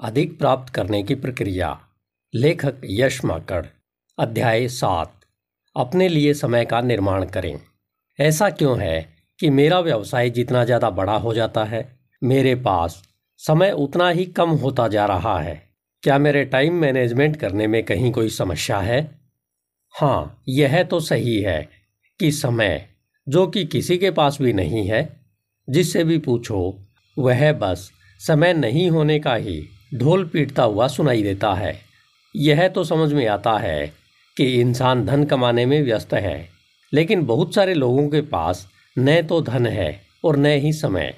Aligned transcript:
अधिक 0.00 0.38
प्राप्त 0.38 0.72
करने 0.74 1.02
की 1.02 1.14
प्रक्रिया। 1.14 1.68
लेखक 2.34 2.80
यश 2.84 3.24
माकड़ 3.24 3.64
अध्याय 4.18 4.66
सात। 4.68 5.20
अपने 5.76 6.08
लिए 6.08 6.32
समय 6.34 6.64
का 6.64 6.80
निर्माण 6.80 7.24
करें। 7.24 7.60
ऐसा 8.18 8.50
क्यों 8.50 8.78
है 8.80 9.14
कि 9.40 9.50
मेरा 9.50 9.80
व्यवसाय 9.80 10.30
जितना 10.30 10.64
ज़्यादा 10.64 10.90
बड़ा 10.90 11.16
हो 11.16 11.34
जाता 11.34 11.64
है, 11.64 11.98
मेरे 12.22 12.54
पास 12.54 13.02
समय 13.40 13.70
उतना 13.70 14.08
ही 14.08 14.24
कम 14.26 14.50
होता 14.50 14.88
जा 14.88 15.06
रहा 15.06 15.38
है। 15.40 15.54
क्या 16.02 16.18
मेरे 16.18 16.44
टाइम 16.44 16.74
मैनेजमेंट 16.74 17.36
करने 17.36 17.66
में 17.66 17.82
कहीं 17.84 18.12
कोई 18.12 18.28
समस्या 18.28 18.78
है? 18.78 19.00
हाँ 19.94 20.42
यह 20.48 20.82
तो 20.82 21.00
सही 21.00 21.40
है 21.40 21.68
कि 22.20 22.32
समय, 22.32 22.88
जो 23.26 23.46
कि 23.46 23.64
किसी 23.64 23.98
के 23.98 24.10
पास 24.10 24.38
भी 24.42 24.52
नहीं 24.52 24.86
है, 24.86 25.08
जिससे 25.68 26.04
भी 26.04 26.18
पूछो, 26.18 26.88
वह 27.18 27.52
बस 27.52 27.90
समय 28.20 28.52
नहीं 28.52 28.90
होने 28.90 29.18
का 29.20 29.34
ही 29.34 29.68
ढोल 29.94 30.24
पीटता 30.24 30.62
हुआ 30.62 30.86
सुनाई 30.88 31.22
देता 31.22 31.52
है। 31.54 31.74
यह 32.34 32.66
तो 32.68 32.84
समझ 32.84 33.12
में 33.12 33.26
आता 33.26 33.56
है 33.58 33.92
कि 34.36 34.44
इंसान 34.60 35.04
धन 35.06 35.24
कमाने 35.24 35.66
में 35.66 35.82
व्यस्त 35.82 36.14
है, 36.14 36.48
लेकिन 36.92 37.24
बहुत 37.26 37.54
सारे 37.54 37.74
लोगों 37.74 38.08
के 38.08 38.20
पास 38.20 38.66
न 38.96 39.20
तो 39.22 39.40
धन 39.40 39.66
है 39.66 40.00
और 40.24 40.36
न 40.36 40.46
ही 40.46 40.72
समय। 40.72 41.14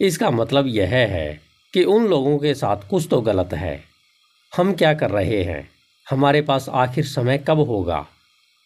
इसका 0.00 0.30
मतलब 0.30 0.66
यह 0.66 0.88
है 0.88 1.40
कि 1.74 1.84
उन 1.84 2.06
लोगों 2.06 2.36
के 2.38 2.54
साथ 2.54 2.88
कुछ 2.90 3.06
तो 3.10 3.20
गलत 3.20 3.52
है। 3.52 3.80
हम 4.52 4.72
क्या 4.72 4.94
कर 4.94 5.10
रहे 5.10 5.42
हैं? 5.42 5.68
हमारे 6.06 6.42
पास 6.42 6.68
आखिर 6.68 7.04
समय 7.04 7.38
कब 7.38 7.58
होगा? 7.58 8.06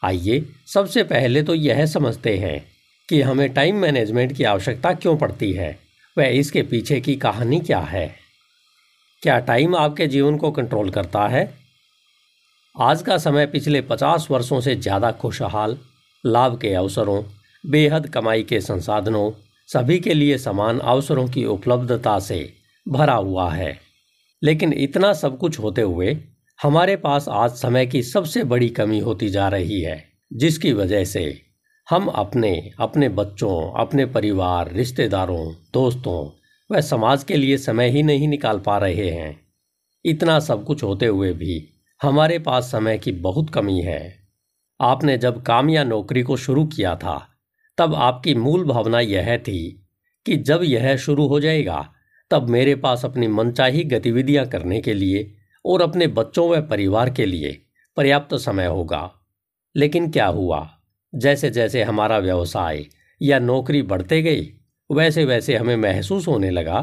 आइए, 0.03 0.45
सबसे 0.67 1.03
पहले 1.03 1.42
तो 1.42 1.55
यह 1.55 1.87
समझते 1.87 2.37
हैं 2.39 2.65
कि 3.09 3.20
हमें 3.23 3.48
टाइम 3.55 3.77
मैनेजमेंट 3.77 4.33
की 4.33 4.45
आवश्यकता 4.45 4.92
क्यों 4.92 5.17
पड़ती 5.17 5.53
है 5.53 5.79
वह 6.17 6.27
इसके 6.29 6.62
पीछे 6.62 7.01
की 7.01 7.17
कहानी 7.17 7.61
क्या 7.61 7.79
है। 7.81 8.23
क्या 9.23 9.39
टाइम 9.39 9.77
आपके 9.77 10.07
जीवन 10.07 10.37
को 10.37 10.51
कंट्रोल 10.51 10.91
करता 10.91 11.27
है? 11.29 11.55
आज 12.81 13.03
का 13.03 13.19
समय 13.19 13.47
पिछले 13.47 13.81
पचास 13.81 14.27
वर्षों 14.31 14.61
से 14.61 14.75
ज़्यादा 14.77 15.12
खुशहाल, 15.12 15.79
लाभ 16.27 16.59
के 16.61 16.75
अवसरों, 16.75 17.23
बेहद 17.65 18.06
कमाई 18.06 18.43
के 18.43 18.61
संसाधनों, 18.61 19.31
सभी 19.69 19.98
के 19.98 20.15
लिए 20.15 20.39
समान 20.39 20.79
अवसरों 20.79 21.29
की 21.29 21.45
उपलब्धता 21.45 22.19
से 22.19 22.53
भरा 22.89 23.15
हुआ 23.15 23.51
है। 23.51 23.81
लेकिन 24.43 24.73
इतना 24.73 25.12
सब 25.12 25.39
कुछ 25.39 25.59
होते 25.61 25.83
हुए 25.83 26.17
हमारे 26.62 26.97
पास 26.97 27.28
आज 27.28 27.51
समय 27.51 27.87
की 27.87 28.03
सबसे 28.03 28.45
बड़ी 28.45 28.69
कमी 28.69 28.99
होती 28.99 29.28
जा 29.28 29.49
रही 29.49 29.81
है, 29.81 30.05
जिसकी 30.33 30.73
वजह 30.73 31.05
से 31.05 31.41
हम 31.91 32.06
अपने 32.06 32.73
अपने 32.81 33.09
बच्चों, 33.09 33.73
अपने 33.81 34.06
परिवार, 34.06 34.73
रिश्तेदारों, 34.73 35.53
दोस्तों 35.75 36.44
व 36.70 36.81
समाज 36.81 37.25
के 37.25 37.37
लिए 37.37 37.57
समय 37.57 37.89
ही 37.89 38.03
नहीं 38.03 38.29
निकाल 38.29 38.59
पा 38.59 38.79
रहे 38.79 39.11
हैं। 39.11 39.41
इतना 40.05 40.41
सब 40.41 40.65
कुछ 40.65 40.83
होते 40.83 41.06
हुए 41.06 41.33
भी 41.33 41.71
हमारे 42.03 42.39
पास 42.39 42.65
समय 42.65 42.98
की 42.98 43.12
बहुत 43.12 43.51
कमी 43.51 43.81
है। 43.81 44.29
आपने 44.81 45.19
जब 45.19 45.43
काम 45.43 45.71
या 45.71 45.84
नौकरी 45.84 46.23
को 46.23 46.37
शुरू 46.37 46.65
किया 46.67 46.97
था, 46.97 47.29
तब 47.79 47.95
आपकी 47.95 48.34
मूल 48.34 48.65
भावना 48.65 49.01
यह 49.01 49.37
थी 49.37 49.87
कि 50.27 50.37
जब 50.37 50.61
यह 50.62 50.97
शुरू 50.97 51.27
हो 51.27 51.41
जाएगा, 51.41 51.93
तब 52.31 52.48
मेरे 52.48 52.75
पास 52.75 53.05
अपनी 53.05 53.28
मनचाही 53.28 53.84
गतिविधियाँ 53.84 54.47
करने 54.47 54.81
के 54.81 54.95
लिए 54.95 55.34
और 55.65 55.83
अपने 55.83 56.06
बच्चों 56.06 56.49
व 56.51 56.61
परिवार 56.61 57.11
के 57.11 57.27
लिए 57.27 57.62
पर्याप्त 57.97 58.34
समय 58.34 58.67
होगा। 58.67 59.12
लेकिन 59.77 60.11
क्या 60.11 60.27
हुआ? 60.27 60.78
जैसे 61.15 61.51
जैसे 61.51 61.83
हमारा 61.83 62.19
व्यवसाय 62.19 62.87
या 63.23 63.39
नौकरी 63.39 63.83
बढ़ते 63.83 64.23
गई 64.23 64.53
वैसे 64.91 65.25
वैसे 65.25 65.57
हमें 65.57 65.77
महसूस 65.77 66.27
होने 66.29 66.51
लगा 66.51 66.81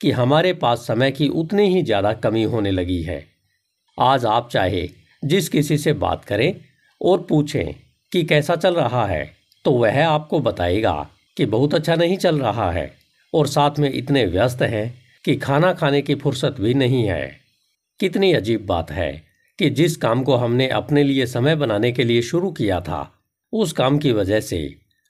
कि 0.00 0.10
हमारे 0.10 0.52
पास 0.52 0.86
समय 0.86 1.10
की 1.10 1.28
उतनी 1.28 1.68
ही 1.68 1.82
ज़्यादा 1.82 2.12
कमी 2.12 2.42
होने 2.42 2.70
लगी 2.70 3.00
है। 3.02 3.24
आज 3.98 4.24
आप 4.24 4.48
चाहे 4.50 4.88
जिस 5.22 5.48
किसी 5.48 5.76
से 5.78 5.92
बात 5.94 6.24
करें 6.24 6.54
और 7.00 7.26
पूछें 7.28 7.74
कि 8.12 8.22
कैसा 8.24 8.56
चल 8.56 8.74
रहा 8.74 9.06
है 9.06 9.24
तो 9.64 9.70
वह 9.70 10.06
आपको 10.06 10.40
बताएगा 10.40 10.94
कि 11.36 11.46
बहुत 11.46 11.74
अच्छा 11.74 11.94
नहीं 11.94 12.16
चल 12.16 12.38
रहा 12.38 12.70
है 12.72 12.90
और 13.32 13.46
साथ 13.46 13.78
में 13.78 13.92
इतने 13.92 14.24
व्यस्त 14.26 14.62
हैं 14.62 14.92
कि 15.24 15.36
खाना 15.36 15.72
खाने 15.72 16.00
की 16.02 16.14
फुर्सत 16.14 16.56
भी 16.60 16.74
नहीं 16.74 17.04
है। 17.04 17.30
कितनी 18.00 18.32
अजीब 18.32 18.64
बात 18.66 18.90
है 18.90 19.12
कि 19.58 19.68
जिस 19.70 19.96
काम 19.96 20.22
को 20.22 20.36
हमने 20.36 20.68
अपने 20.70 21.02
लिए 21.04 21.26
समय 21.26 21.56
बनाने 21.56 21.92
के 21.92 22.04
लिए 22.04 22.22
शुरू 22.22 22.50
किया 22.52 22.80
था, 22.80 23.10
उस 23.52 23.72
काम 23.72 23.98
की 23.98 24.12
वजह 24.12 24.40
से 24.40 24.58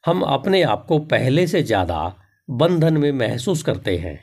हम 0.05 0.23
अपने 0.23 0.63
आप 0.63 0.85
को 0.89 0.99
पहले 0.99 1.47
से 1.47 1.63
ज़्यादा 1.63 2.15
बंधन 2.49 2.97
में 2.97 3.11
महसूस 3.13 3.63
करते 3.63 3.97
हैं। 3.97 4.19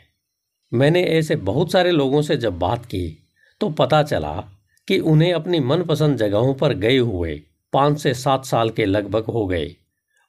मैंने 0.71 1.01
ऐसे 1.03 1.35
बहुत 1.35 1.71
सारे 1.71 1.91
लोगों 1.91 2.21
से 2.21 2.35
जब 2.37 2.57
बात 2.59 2.85
की 2.85 3.07
तो 3.61 3.69
पता 3.69 4.01
चला 4.03 4.33
कि 4.87 4.97
उन्हें 5.01 5.31
अपनी 5.33 5.59
मनपसंद 5.59 6.17
जगहों 6.17 6.53
पर 6.53 6.73
गए 6.75 6.97
हुए 6.97 7.33
पाँच 7.73 7.99
से 7.99 8.13
सात 8.13 8.45
साल 8.45 8.69
के 8.69 8.85
लगभग 8.85 9.25
हो 9.25 9.45
गए, 9.47 9.75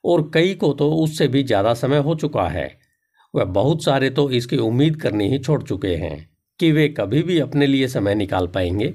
और 0.03 0.29
कई 0.33 0.53
को 0.55 0.71
तो 0.73 0.91
उससे 0.93 1.27
भी 1.27 1.43
ज़्यादा 1.43 1.73
समय 1.73 1.97
हो 1.97 2.15
चुका 2.15 2.47
है। 2.47 2.69
वह 3.33 3.43
बहुत 3.45 3.83
सारे 3.83 4.09
तो 4.09 4.29
इसकी 4.31 4.57
उम्मीद 4.59 5.01
करनी 5.01 5.27
ही 5.29 5.39
छोड़ 5.39 5.61
चुके 5.63 5.95
हैं 5.95 6.29
कि 6.59 6.71
वे 6.71 6.87
कभी 6.89 7.21
भी 7.23 7.39
अपने 7.39 7.67
लिए 7.67 7.87
समय 7.87 8.15
निकाल 8.15 8.47
पाएँगे। 8.47 8.93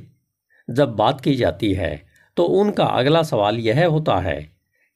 जब 0.68 0.96
बात 0.96 1.20
की 1.20 1.34
जाती 1.36 1.72
है 1.74 1.94
तो 2.36 2.44
उनका 2.54 2.84
अगला 2.84 3.22
सवाल 3.24 3.58
यह 3.60 3.86
होता 3.86 4.18
है 4.20 4.40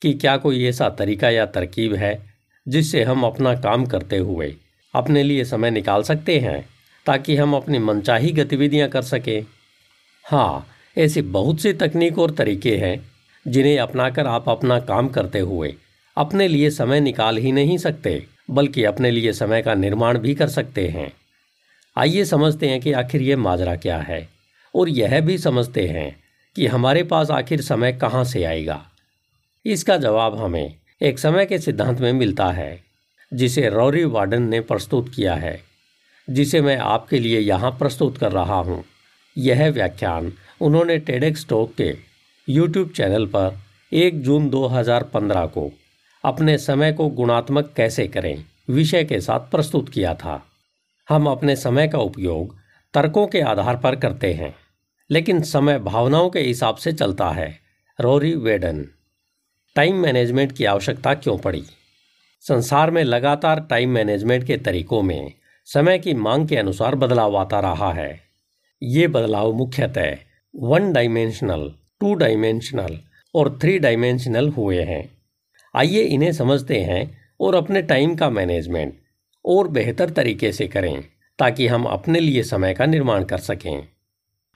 कि 0.03 0.13
क्या 0.15 0.37
कोई 0.39 0.65
ऐसा 0.65 0.89
तरीका 0.91 1.31
या 1.31 1.47
तरकीब 1.49 1.95
है 1.95 2.15
जिससे 2.71 3.03
हम 3.05 3.25
अपना 3.25 3.55
काम 3.55 3.87
करते 3.87 4.19
हुए 4.19 4.55
अपने 4.95 5.23
लिए 5.23 5.45
समय 5.45 5.71
निकाल 5.71 6.03
सकते 6.03 6.39
हैं, 6.39 6.65
ताकि 7.07 7.37
हम 7.37 7.55
अपनी 7.55 7.79
मनचाही 7.79 8.33
गतिविधियाँ 8.33 8.89
कर 8.89 9.03
सकें। 9.03 9.47
हाँ 10.25 10.67
ऐसी 10.97 11.23
बहुत 11.23 11.61
सी 11.61 11.73
तकनीक 11.73 12.19
और 12.19 12.31
तरीके 12.31 12.77
हैं, 12.77 13.13
जिन्हें 13.47 13.79
अपनाकर 13.79 14.27
आप 14.27 14.49
अपना 14.49 14.79
काम 14.81 15.09
करते 15.09 15.39
हुए 15.39 15.75
अपने 16.17 16.49
लिए 16.49 16.71
समय 16.71 17.01
निकाल 17.01 17.37
ही 17.37 17.53
नहीं 17.53 17.79
सकते, 17.79 18.27
बल्कि 18.51 18.85
अपने 18.85 19.11
लिए 19.11 19.33
समय 19.33 19.63
का 19.63 19.75
निर्माण 19.75 20.19
भी 20.19 20.35
कर 20.35 20.49
सकते 20.49 20.89
हैं। 20.89 21.13
आइए 21.97 22.25
समझते 22.25 22.69
हैं 22.69 22.81
कि 22.81 22.93
आखिर 22.93 23.23
ये 23.23 23.37
माजरा 23.37 23.77
क्या 23.77 23.99
है, 23.99 24.29
और 24.75 24.89
यह 24.89 25.21
भी 25.21 25.39
समझते 25.39 25.87
हैं 25.87 26.17
कि 26.57 26.67
हमारे 26.67 27.03
पास 27.03 27.31
आखिर 27.31 27.61
समय 27.61 27.93
कहाँ 27.93 28.25
से 28.25 28.45
आएगा। 28.45 28.83
इसका 29.67 29.97
जवाब 29.97 30.39
हमें 30.39 30.75
एक 31.01 31.19
समय 31.19 31.47
के 31.47 31.59
सिद्धांत 31.59 32.01
में 32.01 32.13
मिलता 32.13 32.47
है, 32.53 32.81
जिसे 33.33 33.69
रौरी 33.69 34.05
वार्डन 34.05 34.43
ने 34.43 34.61
प्रस्तुत 34.61 35.09
किया 35.15 35.35
है, 35.35 35.61
जिसे 36.29 36.61
मैं 36.61 36.77
आपके 36.77 37.19
लिए 37.19 37.39
यहाँ 37.41 37.71
प्रस्तुत 37.71 38.19
कर 38.19 38.33
रहा 38.33 38.59
हूँ। 38.59 38.85
यह 39.37 39.71
व्याख्यान 39.71 40.33
उन्होंने 40.61 40.99
टेडेक्स 40.99 41.47
टॉक 41.49 41.75
के 41.75 41.95
यूट्यूब 42.49 42.91
चैनल 42.91 43.27
पर 43.27 43.57
1 43.93 44.21
जून 44.23 44.49
2015 44.51 45.47
को 45.47 45.71
अपने 46.25 46.59
समय 46.59 46.93
को 46.93 47.09
गुणात्मक 47.09 47.73
कैसे 47.77 48.07
करें 48.09 48.45
विषय 48.71 49.05
के 49.05 49.21
साथ 49.21 49.51
प्रस्तुत 49.51 49.89
किया 49.89 50.15
था। 50.15 50.41
हम 51.09 51.27
अपने 51.27 51.57
समय 51.57 51.89
का 51.89 51.99
उपयोग 51.99 52.57
तर्कों 52.95 53.27
के 53.27 53.41
आधार 53.41 53.77
पर 53.77 53.97
करते 53.97 54.33
हैं, 54.35 54.55
लेकिन 55.11 55.43
समय 55.43 55.79
भावनाओं 55.79 56.31
के 56.31 56.41
हिसाब 56.41 56.77
से 56.77 56.93
चलता 56.93 57.31
है, 57.31 57.59
रोरी 57.99 58.35
वेडन 58.35 58.87
टाइम 59.75 59.97
मैनेजमेंट 59.97 60.53
की 60.53 60.65
आवश्यकता 60.65 61.15
क्यों 61.15 61.39
पड़ी? 61.39 61.63
संसार 62.41 62.91
में 62.91 63.05
लगातार 63.05 63.61
टाइम 63.61 63.91
मैनेजमेंट 63.91 64.45
के 64.45 64.57
तरीकों 64.57 65.03
में 65.03 65.33
समय 65.65 65.99
की 65.99 66.15
मांग 66.15 66.49
के 66.49 66.57
अनुसार 66.57 66.95
बदलाव 66.95 67.37
आता 67.37 67.61
रहा 67.61 67.93
है। 67.93 68.21
ये 68.83 69.09
बदलाव 69.09 69.53
मुख्यतः 69.53 70.17
वन 70.57 70.93
डायमेंशनल 70.93 71.75
टू 72.01 72.15
डायमेंशनल 72.15 73.01
और 73.35 73.59
थ्री 73.63 73.79
डायमेंशनल 73.79 74.49
हुए 74.49 74.83
हैं। 74.83 75.19
आइए 75.77 76.03
इन्हें 76.03 76.33
समझते 76.33 76.81
हैं 76.81 77.19
और 77.41 77.55
अपने 77.55 77.83
टाइम 77.83 78.17
का 78.17 78.31
मैनेजमेंट 78.31 78.99
और 79.45 79.69
बेहतर 79.69 80.11
तरीके 80.11 80.53
से 80.53 80.69
करें 80.69 81.05
ताकि 81.39 81.67
हम 81.67 81.85
अपने 81.85 82.21
लिए 82.21 82.43
समय 82.43 82.75
का 82.75 82.87
निर्माण 82.87 83.25
कर 83.25 83.39
सकें। 83.39 83.89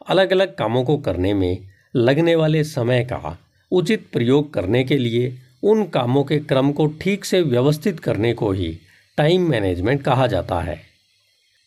अलग 0.06 0.32
अलग 0.32 0.56
कामों 0.56 0.84
को 0.84 0.98
करने 0.98 1.34
में 1.34 1.68
लगने 1.96 2.34
वाले 2.34 2.64
समय 2.64 3.04
का 3.04 3.38
उचित 3.74 4.06
प्रयोग 4.12 4.52
करने 4.54 4.82
के 4.84 4.98
लिए 4.98 5.36
उन 5.62 5.84
कामों 5.84 6.22
के 6.24 6.38
क्रम 6.38 6.72
को 6.72 6.86
ठीक 7.00 7.24
से 7.24 7.40
व्यवस्थित 7.42 8.00
करने 8.00 8.32
को 8.34 8.50
ही 8.50 8.78
टाइम 9.18 9.48
मैनेजमेंट 9.50 10.02
कहा 10.02 10.26
जाता 10.26 10.60
है। 10.60 10.80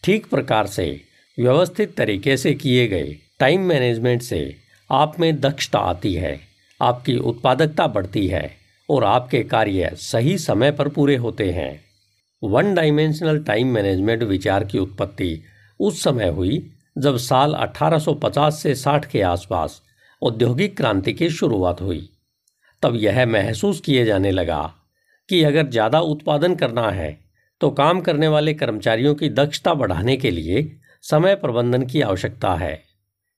ठीक 0.03 0.25
प्रकार 0.25 0.67
से 0.67 0.85
व्यवस्थित 1.37 1.95
तरीके 1.95 2.37
से 2.37 2.53
किए 2.53 2.87
गए 2.87 3.15
टाइम 3.39 3.61
मैनेजमेंट 3.61 4.21
से 4.21 4.55
आप 4.89 5.19
में 5.19 5.39
दक्षता 5.39 5.79
आती 5.79 6.13
है, 6.13 6.39
आपकी 6.81 7.17
उत्पादकता 7.17 7.87
बढ़ती 7.87 8.27
है 8.27 8.49
और 8.89 9.03
आपके 9.03 9.43
कार्य 9.43 9.91
सही 9.95 10.37
समय 10.37 10.71
पर 10.71 10.89
पूरे 10.89 11.15
होते 11.15 11.51
हैं। 11.51 11.79
वन 12.43 12.73
डायमेंशनल 12.75 13.43
टाइम 13.43 13.67
मैनेजमेंट 13.67 14.23
विचार 14.23 14.63
की 14.63 14.79
उत्पत्ति 14.79 15.39
उस 15.79 16.03
समय 16.03 16.29
हुई 16.29 16.65
जब 16.97 17.17
साल 17.17 17.53
1850 17.55 18.61
से 18.61 18.75
60 18.75 19.05
के 19.05 19.21
आसपास 19.21 19.81
औद्योगिक 20.21 20.75
क्रांति 20.77 21.13
की 21.13 21.29
शुरुआत 21.29 21.81
हुई। 21.81 22.09
तब 22.83 22.95
यह 22.95 23.25
महसूस 23.25 23.79
किए 23.79 24.05
जाने 24.05 24.31
लगा 24.31 24.61
कि 25.29 25.43
अगर 25.43 25.69
ज़्यादा 25.69 25.99
उत्पादन 26.01 26.55
करना 26.55 26.89
है 26.91 27.17
तो 27.61 27.69
काम 27.71 28.01
करने 28.01 28.27
वाले 28.27 28.53
कर्मचारियों 28.53 29.13
की 29.15 29.29
दक्षता 29.31 29.73
बढ़ाने 29.73 30.15
के 30.17 30.31
लिए 30.31 30.61
समय 31.03 31.35
प्रबंधन 31.35 31.85
की 31.85 32.01
आवश्यकता 32.01 32.53
है। 32.55 32.79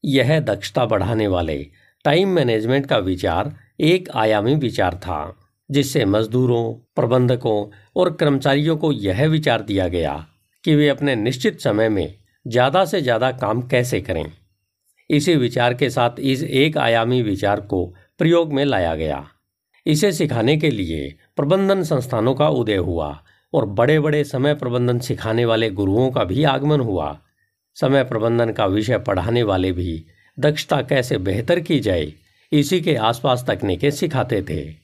यह 0.04 0.40
दक्षता 0.40 0.86
बढ़ाने 0.86 1.28
वाले 1.28 1.58
टाइम 2.06 2.30
मैनेजमेंट 2.30 2.86
का 2.86 2.98
विचार 3.00 3.54
एक 3.82 4.10
आयामी 4.16 4.56
विचार 4.56 4.96
था, 4.96 5.36
जिससे 5.70 6.06
मजदूरों, 6.06 6.74
प्रबंधकों 6.96 7.66
और 7.96 8.14
कर्मचारियों 8.14 8.76
को 8.78 8.92
यह 8.92 9.26
विचार 9.28 9.62
दिया 9.62 9.88
गया 9.88 10.14
कि 10.64 10.76
वे 10.76 10.90
अपने 10.90 11.16
निश्चित 11.16 11.60
समय 11.62 11.90
में 11.90 12.14
ज़्यादा 12.46 12.84
से 12.86 13.02
ज़्यादा 13.02 13.32
काम 13.34 13.62
कैसे 13.68 14.02
करें। 14.02 14.26
इसी 15.10 15.36
विचार 15.36 15.74
के 15.74 15.90
साथ 15.90 16.20
इस 16.20 16.44
एक 16.44 16.78
आयामी 16.78 17.22
विचार 17.22 17.62
को 17.62 17.86
प्रयोग 18.18 18.54
में 18.54 18.64
लाया 18.66 18.96
गया। 18.96 19.26
इसे 19.86 20.12
सिखाने 20.12 20.58
के 20.58 20.70
लिए 20.70 21.16
प्रबंधन 21.36 21.84
संस्थानों 21.84 22.34
का 22.36 22.50
उदय 22.50 22.76
हुआ 22.76 23.24
और 23.54 23.66
बड़े 23.66 24.00
बड़े 24.00 24.24
समय 24.24 24.54
प्रबंधन 24.54 25.00
सिखाने 25.00 25.46
वाले 25.46 25.70
गुरुओं 25.70 26.10
का 26.12 26.24
भी 26.24 26.44
आगमन 26.44 26.80
हुआ। 26.80 27.20
समय 27.78 28.04
प्रबंधन 28.04 28.52
का 28.52 28.66
विषय 28.66 28.98
पढ़ाने 28.98 29.44
वाले 29.44 29.72
भी 29.72 30.06
दक्षता 30.40 30.82
कैसे 30.82 31.18
बेहतर 31.18 31.60
की 31.60 31.80
जाए, 31.80 32.14
इसी 32.52 32.82
के 32.82 32.96
आसपास 32.96 33.46
तकनीकें 33.48 33.90
सिखाते 33.92 34.42
थे। 34.42 34.76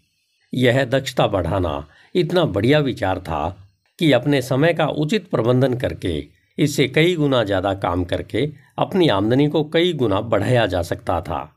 यह 0.54 0.83
दक्षता 0.86 1.27
बढ़ाना 1.27 1.88
इतना 2.16 2.44
बढ़िया 2.45 2.80
विचार 2.80 3.19
था 3.19 3.68
कि 4.00 4.12
अपने 4.12 4.42
समय 4.42 4.74
का 4.74 4.88
उचित 4.88 5.30
प्रबंधन 5.30 5.74
करके 5.74 6.34
इससे 6.57 6.87
कई 6.87 7.15
गुना 7.15 7.43
ज़्यादा 7.43 7.73
काम 7.73 8.03
करके 8.03 8.45
अपनी 8.79 9.07
आमदनी 9.09 9.47
को 9.47 9.63
कई 9.63 9.93
गुना 9.93 10.21
बढ़ाया 10.23 10.65
जा 10.65 10.81
सकता 10.81 11.19
था। 11.21 11.49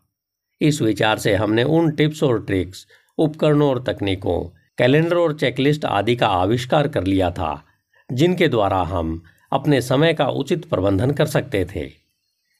इस 0.60 0.80
विचार 0.82 1.18
से 1.18 1.34
हमने 1.34 1.62
उन 1.64 1.90
टिप्स 1.90 2.22
और 2.22 2.42
ट्रिक्स, 2.44 2.86
उपकरणों 3.18 3.68
और 3.68 3.82
तकनीकों, 3.82 4.40
कैलेंडर 4.78 5.16
और 5.16 5.32
चेकलिस्ट 5.32 5.84
आदि 5.84 6.16
का 6.16 6.26
आविष्कार 6.26 6.88
कर 6.88 7.04
लिया 7.04 7.30
था, 7.30 7.64
जिनके 8.10 8.48
द्वारा 8.48 8.82
हम 8.82 9.20
अपने 9.52 9.80
समय 9.80 10.14
का 10.14 10.26
उचित 10.26 10.64
प्रबंधन 10.64 11.10
कर 11.10 11.26
सकते 11.26 11.64
थे। 11.74 11.90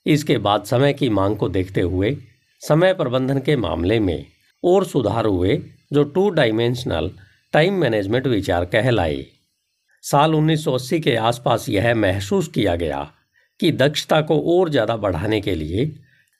इसके 0.07 0.37
बाद 0.39 0.65
समय 0.65 0.93
की 0.93 1.09
मांग 1.11 1.37
को 1.37 1.49
देखते 1.49 1.81
हुए, 1.81 2.17
समय 2.63 2.95
प्रबंधन 2.95 3.39
के 3.39 3.57
मामले 3.57 3.99
में 4.01 4.27
और 4.65 4.85
सुधार 4.85 5.27
हुए 5.27 5.61
जो 5.93 6.05
टू 6.05 6.29
डायमेंशनल 6.31 7.11
टाइम 7.53 7.75
मैनेजमेंट 7.75 8.27
विचार 8.27 8.65
कहलाए। 8.65 9.25
साल 10.11 10.35
1980 10.35 11.01
के 11.01 11.15
आसपास 11.17 11.69
यह 11.69 11.95
महसूस 11.95 12.49
किया 12.49 12.77
गया 12.77 13.01
कि 13.61 13.73
दक्षता 13.73 14.21
को 14.21 14.41
और 14.51 14.71
ज़्यादा 14.71 14.97
बढ़ाने 14.97 15.41
के 15.41 15.55
लिए 15.55 15.91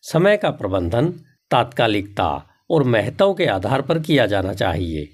समय 0.05 0.37
का 0.37 0.51
प्रबंधन, 0.51 1.09
तात्कालिकता 1.51 2.31
और 2.71 2.85
महत्व 2.85 3.33
के 3.35 3.47
आधार 3.47 3.83
पर 3.83 3.99
किया 3.99 4.27
जाना 4.27 4.55
चाहिए। 4.55 5.09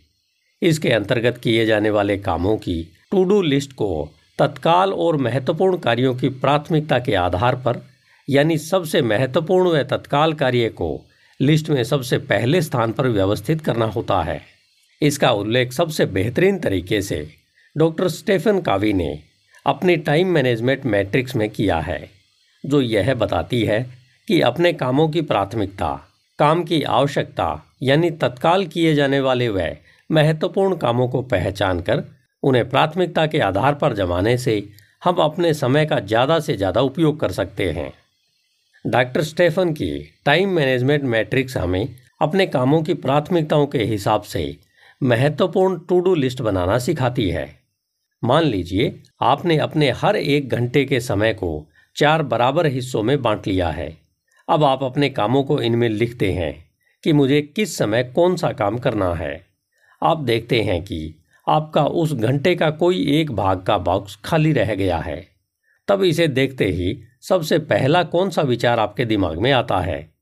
इसके 0.63 0.91
अंतर्गत 0.91 1.39
किए 1.39 1.67
जाने 1.67 1.91
वाले 1.91 2.17
कामों 2.19 2.57
की 2.57 2.83
टू 3.11 3.25
डू 3.25 3.41
लिस्ट 3.43 3.73
को 3.73 4.09
तत्काल 4.39 4.93
और 4.93 5.17
महत्वपूर्ण 5.17 5.79
कार्यों 5.79 6.15
की 6.15 6.29
प्राथमिकता 6.29 6.99
के 6.99 7.15
आधार 7.15 7.57
पर, 7.57 7.83
यानी 8.29 8.59
सबसे 8.59 9.03
महत्वपूर्ण 9.03 9.71
व 9.71 9.83
तत्काल 9.83 10.33
कार्य 10.35 10.69
को 10.69 11.07
लिस्ट 11.41 11.71
में 11.71 11.83
सबसे 11.85 12.19
पहले 12.19 12.63
स्थान 12.63 12.93
पर 12.93 13.09
व्यवस्थित 13.09 13.61
करना 13.61 13.87
होता 13.87 14.23
है। 14.23 14.41
इसका 15.03 15.31
उल्लेख 15.33 15.73
सबसे 15.73 16.07
बेहतरीन 16.09 16.59
तरीके 16.59 17.03
से 17.03 17.27
डॉक्टर 17.77 18.09
स्टेफन 18.09 18.59
कावी 18.61 18.93
ने 18.93 19.19
अपने 19.67 19.97
टाइम 19.99 20.29
मैनेजमेंट 20.29 20.85
मैट्रिक्स 20.87 21.35
में 21.37 21.49
किया 21.51 21.79
है, 21.79 22.09
जो 22.65 22.81
यह 22.81 23.13
बताती 23.15 23.63
है 23.63 23.81
कि 24.29 24.41
अपने 24.41 24.73
कामों 24.73 25.09
की 25.09 25.23
प्राथमिकता, 25.23 25.89
काम 26.39 26.63
की 26.65 26.83
आवश्यकता, 26.83 27.63
यानी 27.83 28.11
तत्काल 28.13 28.67
किए 28.67 28.95
जाने 28.95 29.21
वाले 29.21 29.49
व 29.49 29.67
महत्वपूर्ण 30.11 30.77
कामों 30.77 31.09
को 31.09 31.23
पहचान 31.25 31.81
कर 31.81 32.05
उन्हें 32.43 32.69
प्राथमिकता 32.71 33.27
के 33.27 33.39
आधार 33.41 33.75
पर 33.75 33.95
जमाने 33.95 34.37
से 34.39 34.57
हम 35.05 35.17
अपने 35.17 35.53
समय 35.55 35.87
का 35.87 35.99
ज़्यादा 36.01 36.39
से 36.41 36.57
ज़्यादा 36.57 36.81
उपयोग 36.83 37.19
कर 37.21 37.33
सकते 37.33 37.71
हैं। 37.71 37.93
डॉक्टर 38.85 39.23
स्टेफन 39.23 39.73
की 39.73 39.91
टाइम 40.25 40.51
मैनेजमेंट 40.51 41.05
मैट्रिक्स 41.07 41.57
हमें 41.57 41.89
अपने 42.21 42.47
कामों 42.47 42.83
की 42.83 42.95
प्राथमिकताओं 42.97 43.67
के 43.67 43.85
हिसाब 43.85 44.23
से 44.25 44.47
महत्वपूर्ण 45.03 45.79
टू 45.89 46.01
डू 46.01 46.15
लिस्ट 46.15 46.43
बनाना 46.43 46.79
सिखाती 46.79 47.29
है। 47.31 47.64
मान 48.25 48.45
लीजिए, 48.45 49.03
आपने 49.21 49.59
अपने 49.59 49.91
हर 49.91 50.17
एक 50.17 50.49
घंटे 50.49 50.85
के 50.85 51.01
समय 51.01 51.35
को 51.35 51.67
चार 51.97 52.23
बराबर 52.23 52.67
हिस्सों 52.67 53.03
में 53.03 53.23
बांट 53.23 53.47
लिया 53.47 53.69
है। 53.69 53.97
अब 54.49 54.65
आप 54.65 54.83
अपने 54.83 55.09
कामों 55.09 55.43
को 55.45 55.61
इनमें 55.61 55.89
लिखते 55.89 56.33
हैं 56.33 56.65
कि 57.05 57.13
मुझे 57.13 57.43
किस 57.43 57.77
समय 57.79 58.05
कौन 58.05 58.37
सा 58.37 58.53
काम 58.53 58.79
करना 58.79 59.15
है। 59.15 59.47
आप 60.03 60.19
देखते 60.19 60.63
हैं 60.63 60.83
कि 60.83 61.15
आपका 61.49 61.85
उस 61.85 62.13
घंटे 62.13 62.55
का 62.55 62.71
कोई 62.71 63.21
एक 63.21 63.33
भाग 63.33 63.63
का 63.63 63.79
बॉक्स 63.79 64.19
खाली 64.25 64.53
रह 64.53 64.75
गया 64.75 64.99
है। 64.99 65.29
तब 65.89 66.03
इसे 66.03 66.29
देखते 66.29 66.65
ही 66.65 67.03
सबसे 67.23 67.59
पहला 67.59 68.03
कौन 68.03 68.31
सा 68.31 68.43
विचार 68.43 68.79
आपके 68.79 69.05
दिमाग 69.05 69.39
में 69.39 69.53
आता 69.53 69.81
है? 69.81 70.15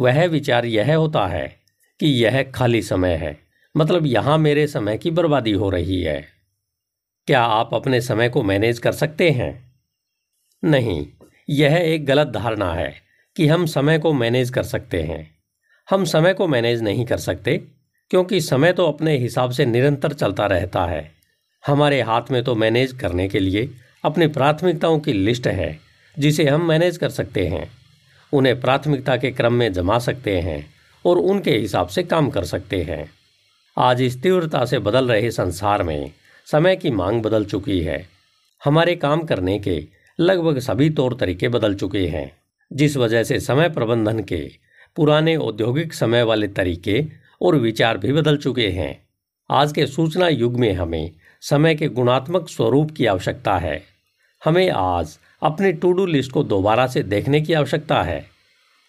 वह 0.00 0.26
विचार 0.26 0.66
यह 0.66 0.96
होता 0.96 1.26
है 1.26 1.56
कि 2.00 2.06
यह 2.06 2.42
खाली 2.42 2.82
समय 2.82 3.14
है 3.14 3.38
मतलब 3.76 4.06
यहाँ 4.06 4.38
मेरे 4.38 4.66
समय 4.66 4.98
की 4.98 5.10
बर्बादी 5.10 5.52
हो 5.52 5.70
रही 5.70 6.02
है। 6.02 6.37
क्या 7.28 7.42
आप 7.42 7.74
अपने 7.74 8.00
समय 8.00 8.28
को 8.28 8.42
मैनेज 8.42 8.78
कर 8.78 8.92
सकते 8.92 9.30
हैं? 9.30 9.72
नहीं, 10.64 11.06
यह 11.50 11.76
एक 11.76 12.06
गलत 12.06 12.28
धारणा 12.28 12.74
है 12.74 12.94
कि 13.36 13.46
हम 13.46 13.66
समय 13.66 13.98
को 13.98 14.12
मैनेज 14.12 14.50
कर 14.50 14.62
सकते 14.62 15.02
हैं। 15.02 15.30
हम 15.90 16.04
समय 16.04 16.34
को 16.34 16.48
मैनेज 16.48 16.82
नहीं 16.82 17.06
कर 17.06 17.16
सकते, 17.16 17.56
क्योंकि 18.10 18.40
समय 18.40 18.72
तो 18.72 18.86
अपने 18.86 19.18
हिसाब 19.18 19.50
से 19.50 19.66
निरंतर 19.66 20.12
चलता 20.12 20.46
रहता 20.46 20.84
है। 20.84 21.12
हमारे 21.66 22.02
हाथ 22.02 22.22
में 22.30 22.44
तो 22.44 22.54
मैनेज 22.54 22.92
करने 22.92 23.28
के 23.28 23.38
लिए 23.38 23.70
अपनी 24.04 24.26
प्राथमिकताओं 24.26 24.98
की 24.98 25.12
लिस्ट 25.12 25.46
है, 25.46 25.78
जिसे 26.18 26.48
हम 26.48 26.68
मैनेज 26.68 26.96
कर 26.96 27.08
सकते 27.08 27.46
हैं। 27.46 27.70
उन्हें 28.32 28.60
प्राथमिकता 28.60 29.16
के 29.16 29.30
क्रम 29.30 29.52
में 29.52 29.72
जमा 29.72 29.98
सकते 29.98 30.40
हैं 30.40 30.74
और 31.04 31.18
उनके 31.18 31.58
हिसाब 31.58 31.88
से 31.88 32.02
काम 32.02 32.30
कर 32.30 32.44
सकते 32.44 32.82
हैं। 32.82 33.10
आज 33.78 34.02
इस 34.02 34.22
तीव्रता 34.22 34.64
से 34.64 34.78
बदल 34.78 35.08
रहे 35.08 35.30
संसार 35.30 35.82
में 35.82 36.12
समय 36.48 36.76
की 36.76 36.90
मांग 36.90 37.22
बदल 37.22 37.44
चुकी 37.44 37.80
है। 37.80 38.08
हमारे 38.64 38.94
काम 38.96 39.22
करने 39.22 39.58
के 39.58 39.82
लगभग 40.18 40.58
सभी 40.58 40.90
तौर 40.90 41.14
तरीके 41.14 41.48
बदल 41.48 41.74
चुके 41.74 42.06
हैं, 42.06 42.30
जिस 42.70 42.96
वजह 42.96 43.22
से 43.22 43.40
समय 43.40 43.68
प्रबंधन 43.68 44.22
के 44.22 44.40
पुराने 44.96 45.36
औद्योगिक 45.36 45.92
समय 45.94 46.22
वाले 46.22 46.48
तरीके 46.48 47.04
और 47.42 47.56
विचार 47.56 47.98
भी 47.98 48.12
बदल 48.12 48.36
चुके 48.36 48.68
हैं। 48.68 49.08
आज 49.50 49.72
के 49.72 49.86
सूचना 49.86 50.28
युग 50.28 50.58
में 50.58 50.72
हमें 50.72 51.10
समय 51.42 51.74
के 51.74 51.88
गुणात्मक 51.88 52.48
स्वरूप 52.48 52.90
की 52.90 53.06
आवश्यकता 53.06 53.58
है। 53.58 53.82
हमें 54.42 54.70
आज 54.70 55.18
अपनी 55.42 55.72
टू 55.72 55.92
डू 55.92 56.06
लिस्ट 56.06 56.32
को 56.32 56.44
दोबारा 56.44 56.86
से 56.86 57.02
देखने 57.02 57.40
की 57.40 57.52
आवश्यकता 57.52 58.02
है। 58.02 58.24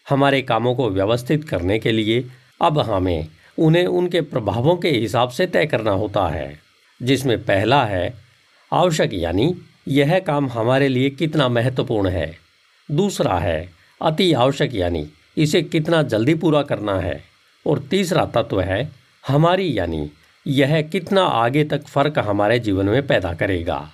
हमारे 0.10 0.41
कामों 0.41 0.75
को 0.75 0.89
व्यवस्थित 0.89 1.43
करने 1.43 1.79
के 1.79 1.91
लिए 1.91 2.24
अब 2.62 2.79
हमें 2.79 3.27
उन्हें 3.57 3.86
उनके 3.86 4.22
प्रभावों 4.22 4.75
के 4.75 4.89
हिसाब 4.89 5.29
से 5.29 5.48
तय 5.48 5.65
करना 5.65 5.91
होता 5.91 6.27
है। 6.27 6.68
जिसमें 7.01 7.44
पहला 7.44 7.86
है, 7.86 8.13
आवश्यक 8.74 9.10
यानी 9.13 9.56
यह 9.88 10.20
काम 10.20 10.50
हमारे 10.50 10.88
लिए 10.88 11.10
कितना 11.10 11.48
महत्वपूर्ण 11.48 12.10
है। 12.10 12.36
दूसरा 12.91 13.39
है, 13.39 13.70
अति 14.01 14.34
आवश्यक 14.34 14.75
यानी 14.75 15.08
इसे 15.38 15.62
कितना 15.62 16.03
जल्दी 16.03 16.36
पूरा 16.36 16.62
करना 16.62 17.00
है। 17.00 17.24
और 17.68 17.79
तीसरा 17.79 18.25
तत्व 18.25 18.62
है, 18.62 18.91
हमारी 19.27 19.79
यानी 19.79 20.12
यह 20.48 20.82
कितना 20.82 21.22
आगे 21.22 21.63
तक 21.63 21.88
फ़र्क 21.88 22.20
हमारे 22.20 22.60
जीवन 22.60 22.86
में 22.86 23.08
पैदा 23.08 23.34
करेगा। 23.34 23.89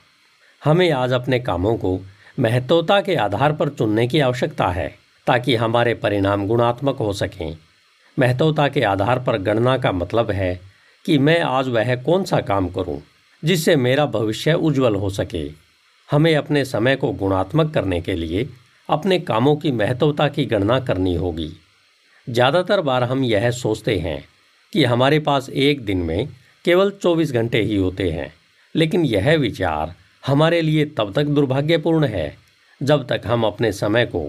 हमें 0.64 0.92
आज 0.92 1.12
अपने 1.12 1.40
कामों 1.40 1.78
को 1.78 2.00
महत्वता 2.40 3.02
के 3.02 3.16
आधार 3.16 3.54
पर 3.54 3.70
चुनने 3.70 4.08
की 4.08 4.20
आवश्यकता 4.20 4.68
है, 4.68 4.96
ताकि 5.28 5.56
हमारे 5.56 5.94
परिणाम 5.94 6.48
गुणात्मक 6.48 6.96
हो 6.96 7.14
सकें। 7.14 7.58
महत्वता 8.20 8.68
के 8.68 8.82
आधार 8.82 9.20
पर 9.20 9.38
गणना 9.38 9.78
का 9.78 9.92
मतलब 9.92 10.32
है 10.32 10.75
कि 11.06 11.18
मैं 11.18 11.40
आज 11.40 11.68
वह 11.68 11.96
कौन 11.96 12.24
सा 12.24 12.40
काम 12.42 12.68
करूँ, 12.70 13.02
जिससे 13.44 13.76
मेरा 13.76 14.06
भविष्य 14.06 14.54
उज्जवल 14.54 14.96
हो 14.96 15.10
सके। 15.10 15.48
हमें 16.10 16.36
अपने 16.36 16.64
समय 16.66 16.96
को 16.96 17.12
गुणात्मक 17.14 17.74
करने 17.74 18.02
के 18.02 18.16
लिए 18.16 18.48
अपने 18.90 19.20
कामों 19.20 19.56
की 19.56 19.72
महत्वता 19.72 20.28
की 20.28 20.46
गणना 20.46 20.80
करनी 20.80 21.16
होगी। 21.16 21.52
ज़्यादातर 22.28 22.82
बार 22.82 23.04
हम 23.04 23.24
यह 23.24 23.50
सोचते 23.52 23.98
हैं 24.00 24.24
कि 24.74 24.84
हमारे 24.84 25.20
पास 25.20 25.50
एक 25.50 25.86
दिन 25.86 25.98
में 25.98 26.28
केवल 26.66 26.92
24 27.04 27.32
घंटे 27.32 27.62
ही 27.62 27.76
होते 27.76 28.10
हैं, 28.12 28.32
लेकिन 28.76 29.06
यह 29.06 29.36
विचार 29.38 29.94
हमारे 30.26 30.62
लिए 30.62 30.86
तब 30.98 31.14
तक 31.14 31.26
दुर्भाग्यपूर्ण 31.26 32.06
है, 32.06 32.36
जब 32.82 33.06
तक 33.08 33.22
हम 33.26 33.44
अपने 33.44 33.72
समय 33.72 34.06
को 34.06 34.22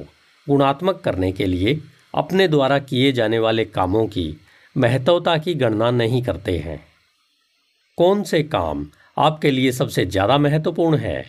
गुणात्मक 0.47 1.01
करने 1.01 1.31
के 1.33 1.47
लिए 1.47 1.79
अपने 2.15 2.49
द्वारा 2.49 2.79
किए 2.79 3.13
जाने 3.13 3.39
वाले 3.39 3.65
कामों 3.65 4.07
की 4.07 4.37
महत्वता 4.77 5.37
की 5.39 5.55
गणना 5.55 5.91
नहीं 5.91 6.23
करते 6.23 6.57
हैं। 6.59 6.81
कौन 7.99 8.23
से 8.23 8.43
काम 8.43 8.87
आपके 9.17 9.51
लिए 9.51 9.73
सबसे 9.73 10.05
ज़्यादा 10.07 10.39
महत्वपूर्ण 10.39 10.97
है? 10.97 11.25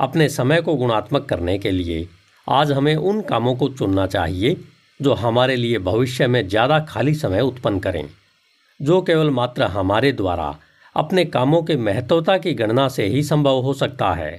अपने 0.00 0.28
समय 0.28 0.60
को 0.60 0.74
गुणात्मक 0.74 1.24
करने 1.24 1.58
के 1.58 1.70
लिए 1.70 2.06
आज 2.46 2.72
हमें 2.72 2.94
उन 2.96 3.20
कामों 3.20 3.54
को 3.54 3.68
चुनना 3.68 4.06
चाहिए 4.06 4.56
जो 5.00 5.14
हमारे 5.14 5.56
लिए 5.56 5.78
भविष्य 5.78 6.26
में 6.26 6.46
ज़्यादा 6.48 6.78
खाली 6.80 7.14
समय 7.14 7.40
उत्पन्न 7.40 7.78
करें, 7.78 8.08
जो 8.80 9.00
केवल 9.02 9.30
मात्र 9.30 9.64
हमारे 9.68 10.12
द्वारा 10.12 10.54
अपने 10.96 11.24
कामों 11.24 11.62
के 11.62 11.76
महत्वता 11.76 12.36
की 12.38 12.54
गणना 12.54 12.88
से 12.88 13.06
ही 13.06 13.22
संभव 13.22 13.60
हो 13.60 13.72
सकता 13.74 14.12
है। 14.12 14.32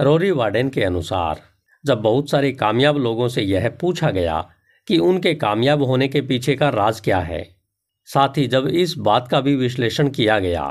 रोरी 0.00 0.30
वार्डन 0.30 0.68
के 0.68 0.84
अनुसार, 0.84 1.40
जब 1.84 2.00
बहुत 2.02 2.30
सारे 2.30 2.52
कामयाब 2.52 2.96
लोगों 2.96 3.28
से 3.28 3.42
यह 3.42 3.68
पूछा 3.80 4.10
गया 4.10 4.44
कि 4.90 4.98
उनके 4.98 5.34
कामयाब 5.34 5.82
होने 5.82 6.06
के 6.08 6.20
पीछे 6.20 6.54
का 6.54 6.68
राज 6.68 7.00
क्या 7.00 7.18
है। 7.18 7.42
साथ 8.08 8.28
ही 8.36 8.46
जब 8.46 8.66
इस 8.66 8.94
बात 8.98 9.28
का 9.28 9.40
भी 9.40 9.54
विश्लेषण 9.56 10.08
किया 10.08 10.38
गया 10.38 10.64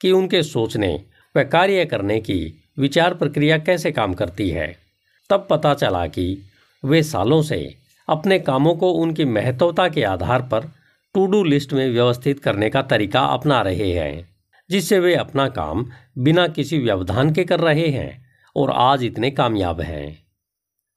कि 0.00 0.10
उनके 0.10 0.42
सोचने 0.42 1.04
व 1.36 1.42
कार्य 1.42 1.84
करने 1.84 2.18
की 2.20 2.38
विचार 2.78 3.14
प्रक्रिया 3.14 3.58
कैसे 3.58 3.92
काम 3.92 4.14
करती 4.14 4.48
है, 4.50 4.76
तब 5.30 5.46
पता 5.50 5.74
चला 5.74 6.06
कि 6.06 6.42
वे 6.84 7.02
सालों 7.02 7.42
से 7.42 7.76
अपने 8.08 8.38
कामों 8.38 8.74
को 8.74 8.90
उनकी 8.90 9.24
महत्वता 9.24 9.88
के 9.88 10.04
आधार 10.04 10.42
पर 10.42 10.68
टू 11.14 11.26
डू 11.26 11.44
लिस्ट 11.44 11.72
में 11.72 11.88
व्यवस्थित 11.90 12.40
करने 12.40 12.70
का 12.70 12.82
तरीका 12.82 13.20
अपना 13.20 13.62
रहे 13.62 13.92
हैं, 13.92 14.28
जिससे 14.70 14.98
वे 14.98 15.14
अपना 15.14 15.48
काम 15.48 15.86
बिना 16.18 16.48
किसी 16.48 16.78
व्यवधान 16.78 17.32
के 17.32 17.44
कर 17.44 17.60
रहे 17.60 17.88
हैं 17.88 18.26
और 18.56 18.70
आज 18.70 19.04
इतने 19.04 19.30
कामयाब 19.30 19.80
हैं। 19.80 20.26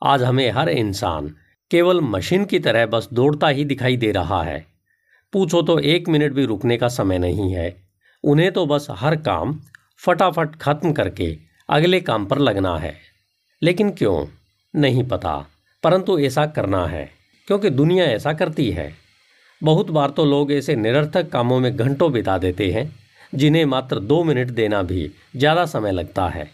आज 0.03 0.23
हमें 0.23 0.49
हर 0.51 0.69
इंसान 0.69 1.35
केवल 1.75 2.01
मशीन 2.01 2.45
की 2.45 2.59
तरह 2.59 2.85
बस 2.85 3.09
दौड़ता 3.13 3.47
ही 3.47 3.65
दिखाई 3.65 3.97
दे 3.97 4.11
रहा 4.11 4.43
है। 4.43 4.65
पूछो 5.33 5.61
तो 5.61 5.79
एक 5.79 6.09
मिनट 6.09 6.33
भी 6.33 6.45
रुकने 6.45 6.77
का 6.77 6.87
समय 6.87 7.17
नहीं 7.17 7.53
है। 7.53 7.83
उन्हें 8.23 8.51
तो 8.51 8.65
बस 8.65 8.87
हर 8.89 9.15
काम 9.15 9.59
फटाफट 9.97 10.55
खत्म 10.55 10.91
करके 10.93 11.37
अगले 11.69 12.01
काम 12.01 12.25
पर 12.25 12.39
लगना 12.39 12.77
है। 12.77 12.95
लेकिन 13.61 13.89
क्यों? 13.89 14.27
नहीं 14.75 15.03
पता, 15.03 15.47
परंतु 15.83 16.19
ऐसा 16.19 16.45
करना 16.45 16.85
है, 16.85 17.11
क्योंकि 17.47 17.69
दुनिया 17.69 18.05
ऐसा 18.05 18.33
करती 18.33 18.71
है। 18.71 18.93
बहुत 19.63 19.91
बार 19.91 20.09
तो 20.09 20.25
लोग 20.25 20.51
ऐसे 20.51 20.75
निरर्थक 20.75 21.29
कामों 21.29 21.59
में 21.59 21.77
घंटों 21.77 22.11
बिता 22.11 22.37
देते 22.37 22.71
हैं, 22.71 22.95
जिन्हें 23.35 23.65
मात्र 23.65 23.99
दो 23.99 24.23
मिनट 24.23 24.51
देना 24.51 24.81
भी 24.83 25.11
ज़्यादा 25.35 25.65
समय 25.65 25.91
लगता 25.91 26.27
है। 26.29 26.51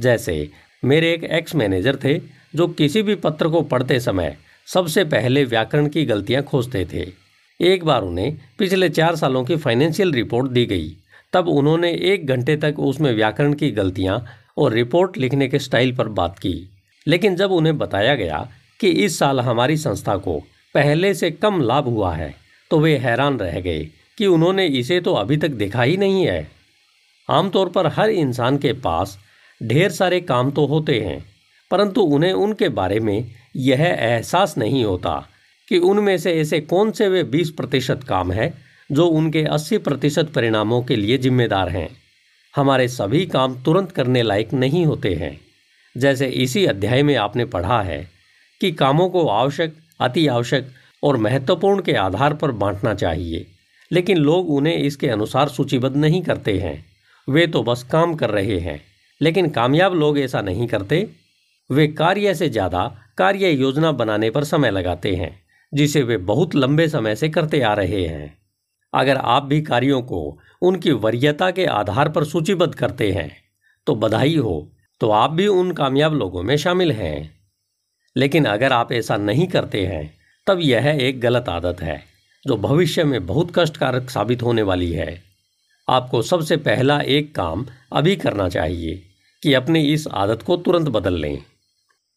जैसे, 0.00 0.50
मेरे 0.84 1.12
एक 1.12 1.24
एक्स 1.24 1.54
मैनेजर 1.54 1.96
थे, 1.96 2.18
जो 2.54 2.68
किसी 2.68 3.02
भी 3.02 3.14
पत्र 3.14 3.48
को 3.48 3.62
पढ़ते 3.62 4.00
समय 4.00 4.36
सबसे 4.68 5.04
पहले 5.04 5.44
व्याकरण 5.44 5.88
की 5.88 6.04
गलतियाँ 6.04 6.42
खोजते 6.42 6.84
थे। 6.92 7.06
एक 7.60 7.84
बार 7.84 8.02
उन्हें 8.02 8.36
पिछले 8.58 8.88
चार 8.88 9.16
सालों 9.16 9.44
की 9.44 9.56
फाइनेंशियल 9.56 10.12
रिपोर्ट 10.12 10.50
दी 10.50 10.64
गई। 10.66 10.88
तब 11.32 11.48
उन्होंने 11.48 11.92
एक 12.04 12.26
घंटे 12.26 12.56
तक 12.56 12.78
उसमें 12.80 13.12
व्याकरण 13.12 13.52
की 13.54 13.70
गलतियाँ 13.70 14.24
और 14.58 14.72
रिपोर्ट 14.72 15.18
लिखने 15.18 15.48
के 15.48 15.58
स्टाइल 15.58 15.94
पर 15.96 16.08
बात 16.10 16.38
की। 16.38 16.54
लेकिन 17.06 17.36
जब 17.36 17.52
उन्हें 17.52 17.76
बताया 17.78 18.14
गया 18.14 18.46
कि 18.80 18.88
इस 19.04 19.18
साल 19.18 19.40
हमारी 19.40 19.76
संस्था 19.76 20.16
को 20.16 20.38
पहले 20.74 21.12
से 21.14 21.30
कम 21.30 21.60
लाभ 21.60 21.88
हुआ 21.88 22.14
है 22.14 22.34
तो 22.70 22.78
वे 22.78 22.96
हैरान 22.98 23.38
रह 23.38 23.60
गए 23.60 23.84
कि 24.18 24.26
उन्होंने 24.26 24.66
इसे 24.68 25.00
तो 25.00 25.14
अभी 25.14 25.36
तक 25.36 25.50
देखा 25.56 25.82
ही 25.82 25.96
नहीं 25.96 26.26
है। 26.26 26.48
आमतौर 27.28 27.68
पर 27.68 27.86
हर 27.88 28.10
इंसान 28.10 28.58
के 28.58 28.72
पास 28.80 29.18
ढेर 29.60 29.90
सारे 29.90 30.20
काम 30.22 30.50
तो 30.50 30.66
होते 30.66 30.98
हैं, 31.00 31.24
परंतु 31.70 32.00
उन्हें 32.00 32.32
उनके 32.32 32.68
बारे 32.70 33.00
में 33.00 33.24
यह 33.56 33.82
एहसास 33.82 34.54
नहीं 34.58 34.84
होता 34.84 35.28
कि 35.68 35.78
उनमें 35.78 36.16
से 36.18 36.32
ऐसे 36.32 36.60
कौन 36.60 36.90
से 36.90 37.08
वे 37.08 37.22
20 37.24 37.50
प्रतिशत 37.50 38.00
काम 38.08 38.32
हैं 38.32 38.52
जो 38.92 39.06
उनके 39.06 39.44
80 39.44 39.78
प्रतिशत 39.78 40.30
परिणामों 40.34 40.82
के 40.82 40.96
लिए 40.96 41.18
जिम्मेदार 41.18 41.68
हैं। 41.68 41.88
हमारे 42.56 42.88
सभी 42.88 43.26
काम 43.26 43.62
तुरंत 43.62 43.92
करने 43.92 44.22
लायक 44.22 44.52
नहीं 44.52 44.86
होते 44.86 45.14
हैं। 45.14 45.40
जैसे 45.96 46.26
इसी 46.26 46.66
अध्याय 46.66 47.02
में 47.02 47.14
आपने 47.16 47.44
पढ़ा 47.44 47.82
है 47.82 48.10
कि 48.60 48.72
कामों 48.72 49.08
को 49.08 49.26
आवश्यक, 49.28 49.74
अति 50.00 50.26
आवश्यक 50.26 50.68
और 51.02 51.16
महत्वपूर्ण 51.16 51.82
के 51.82 51.92
आधार 51.92 52.34
पर 52.34 52.50
बांटना 52.50 52.94
चाहिए, 52.94 53.46
लेकिन 53.92 54.16
लोग 54.16 54.50
उन्हें 54.50 54.76
इसके 54.76 55.08
अनुसार 55.08 55.48
सूचीबद्ध 55.48 55.96
नहीं 55.96 56.22
करते 56.22 56.58
हैं। 56.58 56.84
वे 57.28 57.46
तो 57.46 57.62
बस 57.62 57.82
काम 57.82 58.14
कर 58.14 58.30
रहे 58.30 58.58
हैं, 58.58 58.80
लेकिन 59.20 59.48
कामयाब 59.50 59.94
लोग 59.94 60.18
ऐसा 60.18 60.40
नहीं 60.40 60.66
करते। 60.66 61.08
वे 61.72 61.86
कार्य 61.88 62.34
से 62.34 62.48
ज़्यादा 62.48 62.84
कार्य 63.18 63.50
योजना 63.50 63.92
बनाने 63.92 64.30
पर 64.30 64.44
समय 64.44 64.70
लगाते 64.70 65.14
हैं, 65.14 65.38
जिसे 65.72 66.02
वे 66.02 66.16
बहुत 66.24 66.54
लंबे 66.54 66.88
समय 66.88 67.16
से 67.16 67.28
करते 67.28 67.60
आ 67.60 67.72
रहे 67.74 68.06
हैं। 68.06 68.38
अगर 68.92 69.16
आप 69.16 69.42
भी 69.42 69.60
कार्यों 69.62 70.00
को 70.02 70.38
उनकी 70.62 70.92
वरीयता 70.94 71.50
के 71.50 71.66
आधार 71.66 72.08
पर 72.08 72.24
सूचीबद्ध 72.24 72.74
करते 72.74 73.10
हैं 73.12 73.30
तो 73.86 73.94
बधाई 73.96 74.36
हो 74.36 74.68
तो 75.00 75.10
आप 75.10 75.30
भी 75.30 75.46
उन 75.48 75.70
कामयाब 75.72 76.14
लोगों 76.14 76.42
में 76.42 76.56
शामिल 76.56 76.92
हैं। 76.92 77.30
लेकिन 78.16 78.44
अगर 78.44 78.72
आप 78.72 78.92
ऐसा 78.92 79.16
नहीं 79.16 79.46
करते 79.46 79.84
हैं, 79.86 80.14
तब 80.46 80.58
यह 80.60 80.86
एक 80.88 81.20
गलत 81.20 81.48
आदत 81.48 81.80
है, 81.80 82.02
जो 82.44 82.56
भविष्य 82.58 83.04
में 83.04 83.24
बहुत 83.26 83.52
कष्टकारक 83.56 84.10
साबित 84.10 84.42
होने 84.42 84.62
वाली 84.62 84.90
है। 84.92 85.22
आपको 85.88 86.20
सबसे 86.22 86.56
पहला 86.58 87.00
एक 87.00 87.34
काम 87.34 87.64
अभी 87.92 88.16
करना 88.16 88.48
चाहिए, 88.48 89.02
कि 89.42 89.54
अपनी 89.54 89.82
इस 89.84 90.06
आदत 90.08 90.42
को 90.42 90.56
तुरंत 90.58 90.88
बदल 90.88 91.14
लें। 91.14 91.42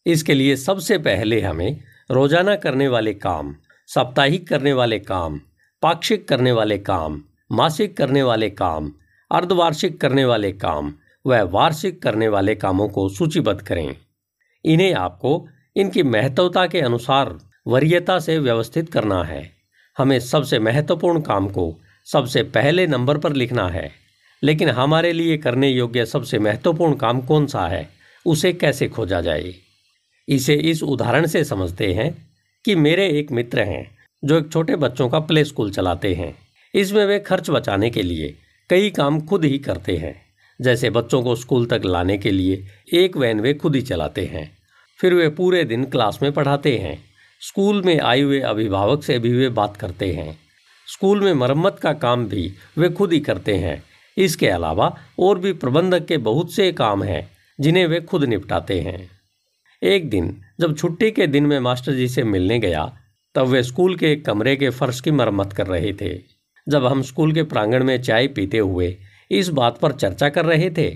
इसके 0.06 0.34
लिए 0.34 0.56
सबसे 0.56 0.98
पहले 0.98 1.40
हमें 1.40 1.80
रोज़ाना 2.10 2.56
करने 2.56 2.88
वाले 2.88 3.14
काम, 3.14 3.54
साप्ताहिक 3.86 4.48
करने 4.48 4.72
वाले 4.72 4.98
काम, 4.98 5.40
पाक्षिक 5.82 6.28
करने 6.28 6.52
वाले 6.52 6.78
काम, 6.78 7.22
मासिक 7.52 7.96
करने 7.96 8.22
वाले 8.22 8.50
काम, 8.50 8.92
अर्धवार्षिक 9.30 10.00
करने 10.00 10.24
वाले 10.24 10.52
काम 10.52 10.94
व 11.26 11.40
वार्षिक 11.42 12.02
करने 12.02 12.28
वाले 12.28 12.54
कामों 12.54 12.88
को 12.88 13.08
सूचीबद्ध 13.08 13.60
करें। 13.60 13.96
इन्हें 14.64 14.94
आपको 14.94 15.48
इनकी 15.76 16.02
महत्वता 16.02 16.66
के 16.66 16.80
अनुसार 16.80 17.38
वरीयता 17.66 18.18
से 18.18 18.38
व्यवस्थित 18.38 18.92
करना 18.92 19.22
है। 19.24 19.52
हमें 19.98 20.20
सबसे 20.20 20.58
महत्वपूर्ण 20.58 21.20
काम 21.20 21.48
को 21.48 21.80
सबसे 22.04 22.42
पहले 22.42 22.86
नंबर 22.86 23.18
पर 23.18 23.32
लिखना 23.32 23.68
है। 23.68 23.90
लेकिन 24.42 24.68
हमारे 24.68 25.12
लिए 25.12 25.36
करने 25.36 25.68
योग्य 25.68 26.06
सबसे 26.06 26.38
महत्वपूर्ण 26.38 26.94
काम 26.94 27.20
कौन 27.20 27.46
सा 27.46 27.66
है, 27.66 27.88
उसे 28.26 28.52
कैसे 28.52 28.88
खोजा 28.88 29.20
जाए? 29.20 29.54
इसे 30.28 30.54
इस 30.54 30.82
उदाहरण 30.82 31.26
से 31.26 31.44
समझते 31.44 31.92
हैं 31.92 32.28
कि 32.64 32.74
मेरे 32.74 33.08
एक 33.08 33.32
मित्र 33.32 33.60
हैं 33.60 33.96
जो 34.24 34.38
एक 34.38 34.52
छोटे 34.52 34.76
बच्चों 34.76 35.08
का 35.08 35.18
प्ले 35.20 35.44
स्कूल 35.44 35.70
चलाते 35.70 36.14
हैं। 36.14 36.38
इसमें 36.74 37.06
वे 37.06 37.18
खर्च 37.18 37.50
बचाने 37.50 37.90
के 37.90 38.02
लिए 38.02 38.34
कई 38.70 38.90
काम 38.90 39.20
खुद 39.20 39.44
ही 39.44 39.58
करते 39.58 39.96
हैं। 39.96 40.14
जैसे 40.60 40.90
बच्चों 40.90 41.22
को 41.22 41.36
स्कूल 41.36 41.66
तक 41.66 41.82
लाने 41.84 42.18
के 42.18 42.30
लिए 42.30 42.66
एक 42.92 43.16
वैन 43.16 43.40
वे 43.40 43.54
खुद 43.54 43.74
ही 43.74 43.82
चलाते 43.82 44.24
हैं। 44.24 44.58
फिर 45.00 45.14
वे 45.14 45.28
पूरे 45.28 45.64
दिन 45.64 45.84
क्लास 45.84 46.18
में 46.22 46.32
पढ़ाते 46.32 46.78
हैं। 46.78 47.04
स्कूल 47.40 47.82
में 47.82 48.00
आए 48.00 48.20
हुए 48.20 48.40
अभिभावक 48.40 49.02
से 49.02 49.18
भी 49.18 49.32
वे 49.32 49.48
बात 49.48 49.76
करते 49.76 50.12
हैं। 50.12 50.38
स्कूल 50.92 51.20
में 51.20 51.32
मरम्मत 51.34 51.78
का 51.82 51.92
काम 51.92 52.26
भी 52.26 52.52
वे 52.78 52.88
खुद 52.88 53.12
ही 53.12 53.20
करते 53.20 53.54
हैं। 53.54 53.82
इसके 54.16 54.48
अलावा 54.48 54.96
और 55.18 55.38
भी 55.38 55.52
प्रबंधक 55.52 56.06
के 56.06 56.16
बहुत 56.16 56.52
से 56.52 56.72
काम 56.72 57.02
हैं 57.02 57.30
जिन्हें 57.60 57.86
वे 57.86 58.00
खुद 58.00 58.24
निपटाते 58.24 58.80
हैं। 58.80 59.15
एक 59.86 60.10
दिन, 60.10 60.40
जब 60.60 60.76
छुट्टी 60.76 61.10
के 61.10 61.26
दिन 61.26 61.46
में 61.46 61.60
मास्टर 61.60 61.92
जी 61.92 62.08
से 62.08 62.24
मिलने 62.24 62.58
गया, 62.58 62.98
तब 63.34 63.46
वे 63.46 63.62
स्कूल 63.62 63.96
के 63.96 64.16
कमरे 64.16 64.56
के 64.56 64.70
फर्श 64.70 65.00
की 65.00 65.10
मरम्मत 65.10 65.52
कर 65.52 65.66
रहे 65.66 65.92
थे। 65.92 66.22
जब 66.68 66.84
हम 66.84 67.02
स्कूल 67.02 67.32
के 67.32 67.42
प्रांगण 67.42 67.84
में 67.84 68.02
चाय 68.02 68.26
पीते 68.26 68.58
हुए 68.58 68.98
इस 69.30 69.48
बात 69.48 69.78
पर 69.78 69.92
चर्चा 69.92 70.28
कर 70.28 70.44
रहे 70.44 70.70
थे 70.70 70.90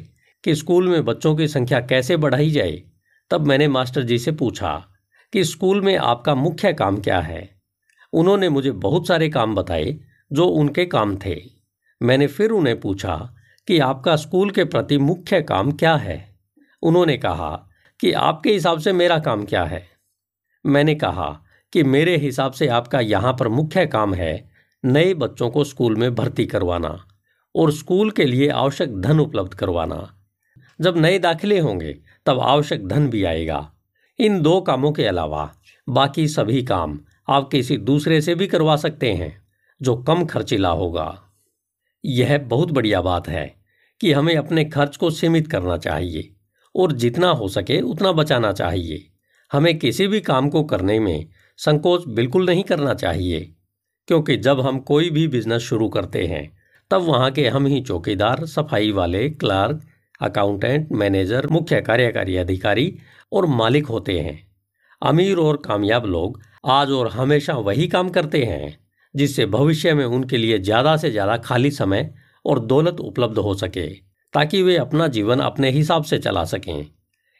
कि 0.44 0.54
स्कूल 0.54 0.88
में 0.88 1.04
बच्चों 1.04 1.37
की 1.37 1.49
संख्या 1.49 1.80
कैसे 1.80 2.16
बढ़ाई 2.16 2.50
जाए, 2.50 2.82
तब 3.30 3.47
मैंने 3.47 3.68
मास्टर 3.68 4.02
जी 4.02 4.18
से 4.18 4.32
पूछा 4.32 4.87
कि 5.32 5.44
स्कूल 5.44 5.80
में 5.80 5.97
आपका 5.97 6.35
मुख्य 6.35 6.73
काम 6.73 7.00
क्या 7.00 7.20
है? 7.20 7.50
उन्होंने 8.12 8.49
मुझे 8.49 8.73
बहुत 8.73 9.06
सारे 9.06 9.28
काम 9.28 9.54
बताए 9.54 9.97
जो 10.32 10.44
उनके 10.44 10.85
काम 10.85 11.16
थे। 11.16 11.42
मैंने 12.02 12.26
फिर 12.26 12.50
उन्हें 12.50 12.80
पूछा 12.80 13.35
कि 13.66 13.78
आपका 13.78 14.16
स्कूल 14.16 14.50
के 14.50 14.64
प्रति 14.64 14.99
मुख्य 14.99 15.42
काम 15.42 15.73
क्या 15.73 15.97
है? 15.97 16.38
उन्होंने 16.82 17.16
कहा 17.16 17.66
कि 18.00 18.12
आपके 18.12 18.52
हिसाब 18.52 18.78
से 18.78 18.92
मेरा 18.92 19.19
काम 19.19 19.45
क्या 19.45 19.64
है? 19.64 19.88
मैंने 20.66 20.95
कहा 20.95 21.42
कि 21.73 21.83
मेरे 21.83 22.16
हिसाब 22.16 22.52
से 22.52 22.69
आपका 22.69 23.00
यहाँ 23.00 23.37
पर 23.40 23.49
मुख्य 23.49 23.87
काम 23.87 24.14
है 24.14 24.50
नए 24.85 25.14
बच्चों 25.14 25.50
को 25.50 25.64
स्कूल 25.64 25.97
में 25.97 26.14
भर्ती 26.14 26.47
करवाना 26.47 27.07
और 27.57 27.73
स्कूल 27.73 28.11
के 28.11 28.25
लिए 28.25 28.49
आवश्यक 28.49 29.00
धन 29.00 29.21
उपलब्ध 29.21 29.54
करवाना। 29.54 30.16
जब 30.80 30.97
नए 30.97 31.19
दाखिले 31.19 31.59
होंगे, 31.59 31.99
तब 32.26 32.40
आवश्यक 32.40 32.88
धन 32.88 33.09
भी 33.09 33.25
आएगा। 33.25 33.73
इन 34.19 34.42
दो 34.42 34.61
कामों 34.61 34.92
के 34.92 35.04
अलावा 35.04 35.52
बाकी 35.88 36.28
सभी 36.28 36.62
काम 36.62 37.00
आप 37.28 37.49
किसी 37.50 37.76
दूसरे 37.76 38.21
से 38.21 38.35
भी 38.35 38.47
करवा 38.47 38.76
सकते 38.76 39.12
हैं, 39.12 39.42
जो 39.83 39.97
कम 39.97 40.25
खर्चीला 40.25 40.69
होगा। 40.69 41.23
यह 42.04 42.38
बहुत 42.38 42.71
बढ़िया 42.71 43.00
बात 43.00 43.28
है 43.28 43.57
कि 44.00 44.12
हमें 44.12 44.37
अपने 44.37 44.64
खर्च 44.64 44.97
को 44.97 45.11
सीमित 45.11 45.50
करना 45.50 45.76
चाहिए। 45.76 46.37
और 46.75 46.93
जितना 46.95 47.31
हो 47.31 47.49
सके 47.49 47.81
उतना 47.83 48.12
बचाना 48.12 48.53
चाहिए। 48.53 49.07
हमें 49.50 49.79
किसी 49.79 50.07
भी 50.07 50.21
काम 50.23 50.49
को 50.49 50.62
करने 50.65 50.99
में 51.00 51.27
संकोच 51.59 52.07
बिल्कुल 52.09 52.47
नहीं 52.47 52.62
करना 52.65 52.95
चाहिए, 52.95 53.41
क्योंकि 54.09 54.37
जब 54.39 54.61
हम 54.61 54.79
कोई 54.81 55.11
भी 55.11 55.27
बिज़नेस 55.29 55.62
शुरू 55.62 55.89
करते 55.89 56.27
हैं, 56.27 56.50
तब 56.91 57.03
वहाँ 57.03 57.31
के 57.31 57.49
हम 57.49 57.67
ही 57.67 57.81
चौकीदार, 57.83 58.45
सफ़ाई 58.47 58.93
वाले 58.93 59.29
क्लार्क 59.31 59.81
अकाउंटेंट 60.21 60.93
मैनेजर 60.93 61.47
मुख्य 61.49 61.81
कार्यकारी 61.81 62.37
अधिकारी 62.37 62.93
और 63.33 63.47
मालिक 63.49 63.87
होते 63.87 64.19
हैं। 64.21 64.39
अमीर 65.03 65.39
और 65.39 65.57
कामयाब 65.57 66.07
लोग 66.07 66.41
आज 66.69 66.91
और 66.91 67.09
हमेशा 67.09 67.55
वही 67.57 67.87
काम 67.89 68.09
करते 68.11 68.43
हैं, 68.45 68.79
जिससे 69.15 69.47
भविष्य 69.49 69.95
में 69.95 70.05
उनके 70.05 70.37
लिए 70.37 70.59
ज़्यादा 70.61 70.97
से 70.97 71.11
ज़्यादा 71.11 71.37
खाली 71.39 71.71
समय 71.71 72.12
और 72.45 72.59
दौलत 72.61 73.00
उपलब्ध 73.00 73.39
हो 73.39 73.55
सके। 73.55 73.89
ताकि 74.34 74.62
वे 74.62 74.76
अपना 74.76 75.06
जीवन 75.08 75.40
अपने 75.40 75.70
हिसाब 75.70 76.04
से 76.04 76.18
चला 76.18 76.44
सकें। 76.44 76.87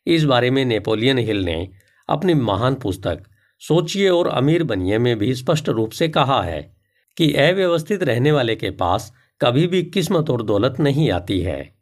इस 0.07 0.25
बारे 0.25 0.51
में 0.51 0.65
नेपोलियन 0.65 1.19
हिल 1.19 1.45
ने 1.45 1.69
अपनी 2.09 2.35
महान 2.35 2.75
पुस्तक, 2.75 3.23
सोचिए 3.63 4.09
और 4.09 4.29
अमीर 4.29 4.65
बनिए 4.65 4.99
में 4.99 5.17
भी 5.19 5.35
स्पष्ट 5.35 5.69
रूप 5.69 5.91
से 5.91 6.09
कहा 6.09 6.43
है 6.43 6.77
कि 7.17 7.33
अव्यवस्थित 7.35 8.03
रहने 8.03 8.33
वाले 8.33 8.57
के 8.57 8.71
पास 8.71 9.13
कभी 9.41 9.67
भी 9.67 9.83
किस्मत 9.83 10.31
और 10.31 10.43
दौलत 10.43 10.77
नहीं 10.81 11.11
आती 11.11 11.41
है। 11.41 11.75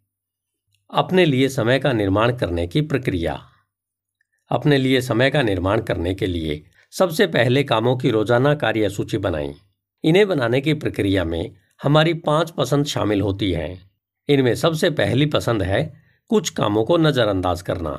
अपने 0.90 1.24
लिए 1.24 1.48
समय 1.48 1.78
का 1.78 1.92
निर्माण 1.92 2.36
करने 2.36 2.66
की 2.66 2.80
प्रक्रिया। 2.80 3.40
अपने 4.50 4.78
लिए 4.78 5.00
समय 5.00 5.30
का 5.30 5.42
निर्माण 5.42 5.80
करने 5.80 6.14
के 6.14 6.26
लिए 6.26 6.62
सबसे 6.92 7.26
पहले 7.26 7.62
कामों 7.64 7.96
की 7.96 8.10
रोज़ाना 8.10 8.54
कार्य 8.54 8.88
सूची 8.88 9.18
बनाई 9.18 9.52
इन्हें 10.04 10.28
बनाने 10.28 10.60
की 10.60 10.74
प्रक्रिया 10.74 11.24
में 11.24 11.54
हमारी 11.82 12.14
पाँच 12.14 12.50
पसंद 12.50 12.86
शामिल 12.86 13.20
होती 13.20 13.52
हैं। 13.52 13.87
इनमें 14.28 14.54
सबसे 14.54 14.90
पहली 14.92 15.26
पसंद 15.26 15.62
है 15.62 15.82
कुछ 16.30 16.50
कामों 16.50 16.84
को 16.84 16.96
नज़रअंदाज 16.96 17.62
करना। 17.62 17.98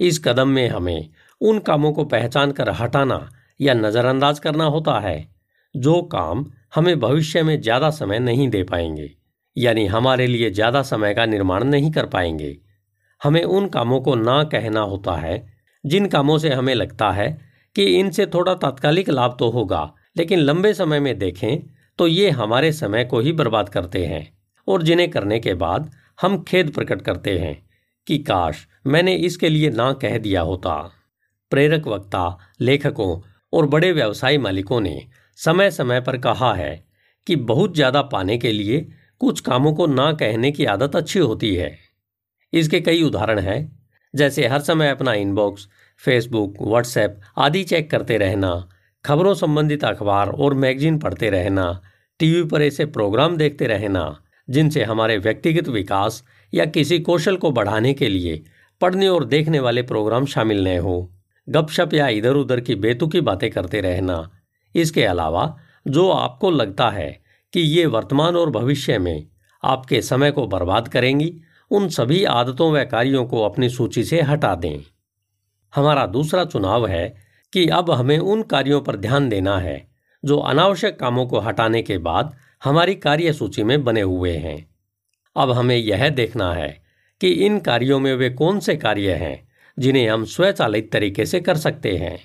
इस 0.00 0.18
कदम 0.18 0.48
में 0.48 0.68
हमें 0.68 1.08
उन 1.40 1.58
कामों 1.58 1.92
को 1.92 2.04
पहचान 2.04 2.52
कर 2.52 2.70
हटाना 2.72 3.28
या 3.60 3.74
नज़रअंदाज 3.74 4.38
करना 4.38 4.64
होता 4.66 4.98
है, 5.00 5.28
जो 5.74 6.00
काम 6.02 6.44
हमें 6.74 6.98
भविष्य 7.00 7.42
में 7.42 7.60
ज़्यादा 7.60 7.90
समय 7.90 8.18
नहीं 8.18 8.48
दे 8.48 8.62
पाएँगे, 8.62 9.10
यानी 9.56 9.86
हमारे 9.86 10.26
लिए 10.26 10.50
ज़्यादा 10.50 10.82
समय 10.84 11.14
का 11.14 11.26
निर्माण 11.26 11.64
नहीं 11.64 11.90
कर 11.92 12.06
पाएँगे। 12.06 12.56
हमें 13.20 13.42
उन 13.42 13.68
कामों 13.68 14.00
को 14.00 14.14
ना 14.14 14.42
कहना 14.44 14.80
होता 14.82 15.16
है, 15.16 15.46
जिन 15.84 16.06
कामों 16.06 16.38
से 16.38 16.50
हमें 16.50 16.74
लगता 16.74 17.10
है 17.10 17.28
कि 17.76 17.84
इनसे 17.98 18.26
थोड़ा 18.26 18.54
तात्कालिक 18.56 19.10
लाभ 19.10 19.36
तो 19.38 19.50
होगा, 19.50 19.92
लेकिन 20.16 20.38
लंबे 20.38 20.72
समय 20.74 21.00
में 21.00 21.18
देखें 21.18 21.58
तो 21.98 22.06
ये 22.06 22.30
हमारे 22.30 22.72
समय 22.72 23.04
को 23.04 23.20
ही 23.20 23.32
बर्बाद 23.32 23.68
करते 23.68 24.04
हैं। 24.06 24.26
और 24.68 24.82
जिन्हें 24.82 25.10
करने 25.10 25.38
के 25.40 25.54
बाद 25.54 25.90
हम 26.20 26.42
खेद 26.42 26.72
प्रकट 26.72 27.02
करते 27.02 27.38
हैं 27.38 27.56
कि 28.06 28.18
काश 28.18 28.66
मैंने 28.86 29.14
इसके 29.16 29.48
लिए 29.48 29.70
ना 29.70 29.92
कह 29.92 30.18
दिया 30.18 30.40
होता। 30.40 30.74
प्रेरक 31.52 31.86
वक्ता, 31.88 32.38
लेखकों 32.60 33.20
और 33.52 33.66
बड़े 33.66 33.92
व्यवसायी 33.92 34.38
मालिकों 34.38 34.80
ने 34.80 35.00
समय 35.38 35.70
समय 35.70 36.00
पर 36.00 36.18
कहा 36.18 36.52
है 36.54 36.84
कि 37.26 37.36
बहुत 37.36 37.74
ज़्यादा 37.74 38.02
पाने 38.02 38.38
के 38.38 38.52
लिए 38.52 38.80
कुछ 39.20 39.40
कामों 39.40 39.72
को 39.72 39.86
ना 39.86 40.12
कहने 40.12 40.50
की 40.52 40.64
आदत 40.64 40.96
अच्छी 40.96 41.18
होती 41.18 41.54
है। 41.54 41.76
इसके 42.52 42.80
कई 42.80 43.02
उदाहरण 43.02 43.38
हैं, 43.38 43.60
जैसे 44.14 44.46
हर 44.46 44.60
समय 44.60 44.88
अपना 44.88 45.12
इनबॉक्स 45.14 45.68
फेसबुक 46.02 46.54
व्हाट्सएप 46.60 47.20
आदि 47.38 47.62
चेक 47.64 47.90
करते 47.90 48.18
रहना, 48.18 48.68
खबरों 49.04 49.34
संबंधित 49.34 49.84
अखबार 49.84 50.28
और 50.28 50.54
मैगजीन 50.54 50.98
पढ़ते 50.98 51.30
रहना 51.30 51.80
टीवी 52.20 52.42
पर 52.48 52.62
ऐसे 52.62 52.84
प्रोग्राम 52.86 53.36
देखते 53.36 53.66
रहना 53.66 54.04
जिनसे 54.50 54.84
हमारे 54.84 55.18
व्यक्तिगत 55.18 55.68
विकास 55.68 56.24
या 56.54 56.64
किसी 56.64 56.98
कौशल 56.98 57.36
को 57.36 57.50
बढ़ाने 57.50 57.94
के 57.94 58.08
लिए 58.08 58.42
पढ़ने 58.80 59.08
और 59.08 59.24
देखने 59.24 59.60
वाले 59.60 59.82
प्रोग्राम 59.82 60.26
शामिल 60.26 60.68
न 60.68 60.78
हो। 60.78 61.12
गपशप 61.48 61.94
या 61.94 62.08
इधर 62.08 62.34
उधर 62.34 62.60
की 62.60 62.74
बेतुकी 62.74 63.20
बातें 63.20 63.50
करते 63.50 63.80
रहना। 63.80 64.30
इसके 64.74 65.04
अलावा, 65.04 65.56
जो 65.88 66.10
आपको 66.10 66.50
लगता 66.50 66.90
है 66.90 67.20
कि 67.52 67.60
ये 67.60 67.86
वर्तमान 67.86 68.36
और 68.36 68.50
भविष्य 68.50 68.98
में 68.98 69.26
आपके 69.64 70.02
समय 70.02 70.30
को 70.30 70.46
बर्बाद 70.46 70.88
करेंगी, 70.88 71.40
उन 71.70 71.88
सभी 71.88 72.24
आदतों 72.24 72.72
व 72.72 72.84
कार्यों 72.84 73.24
को 73.24 73.42
अपनी 73.42 73.68
सूची 73.68 74.04
से 74.04 74.22
हटा 74.22 74.54
दें। 74.54 74.78
हमारा 75.74 76.06
दूसरा 76.06 76.44
चुनाव 76.44 76.86
है 76.86 77.16
कि 77.52 77.68
अब 77.68 77.90
हमें 77.90 78.18
उन 78.18 78.42
कार्यों 78.42 78.80
पर 78.80 78.96
ध्यान 78.96 79.28
देना 79.28 79.58
है, 79.58 79.88
जो 80.24 80.38
अनावश्यक 80.38 80.98
कामों 80.98 81.26
को 81.26 81.38
हटाने 81.38 81.82
के 81.82 81.98
बाद 81.98 82.34
हमारी 82.64 82.94
कार्य 82.94 83.32
सूची 83.32 83.62
में 83.62 83.84
बने 83.84 84.00
हुए 84.00 84.36
हैं। 84.36 84.74
अब 85.36 85.50
हमें 85.50 85.76
यह 85.76 86.08
देखना 86.08 86.52
है 86.54 86.82
कि 87.20 87.28
इन 87.28 87.58
कार्यों 87.58 88.00
में 88.00 88.14
वे 88.14 88.30
कौन 88.30 88.60
से 88.60 88.76
कार्य 88.76 89.12
हैं, 89.12 89.48
जिन्हें 89.78 90.10
हम 90.10 90.24
स्वचालित 90.24 90.92
तरीके 90.92 91.26
से 91.26 91.40
कर 91.40 91.56
सकते 91.56 91.96
हैं। 91.96 92.18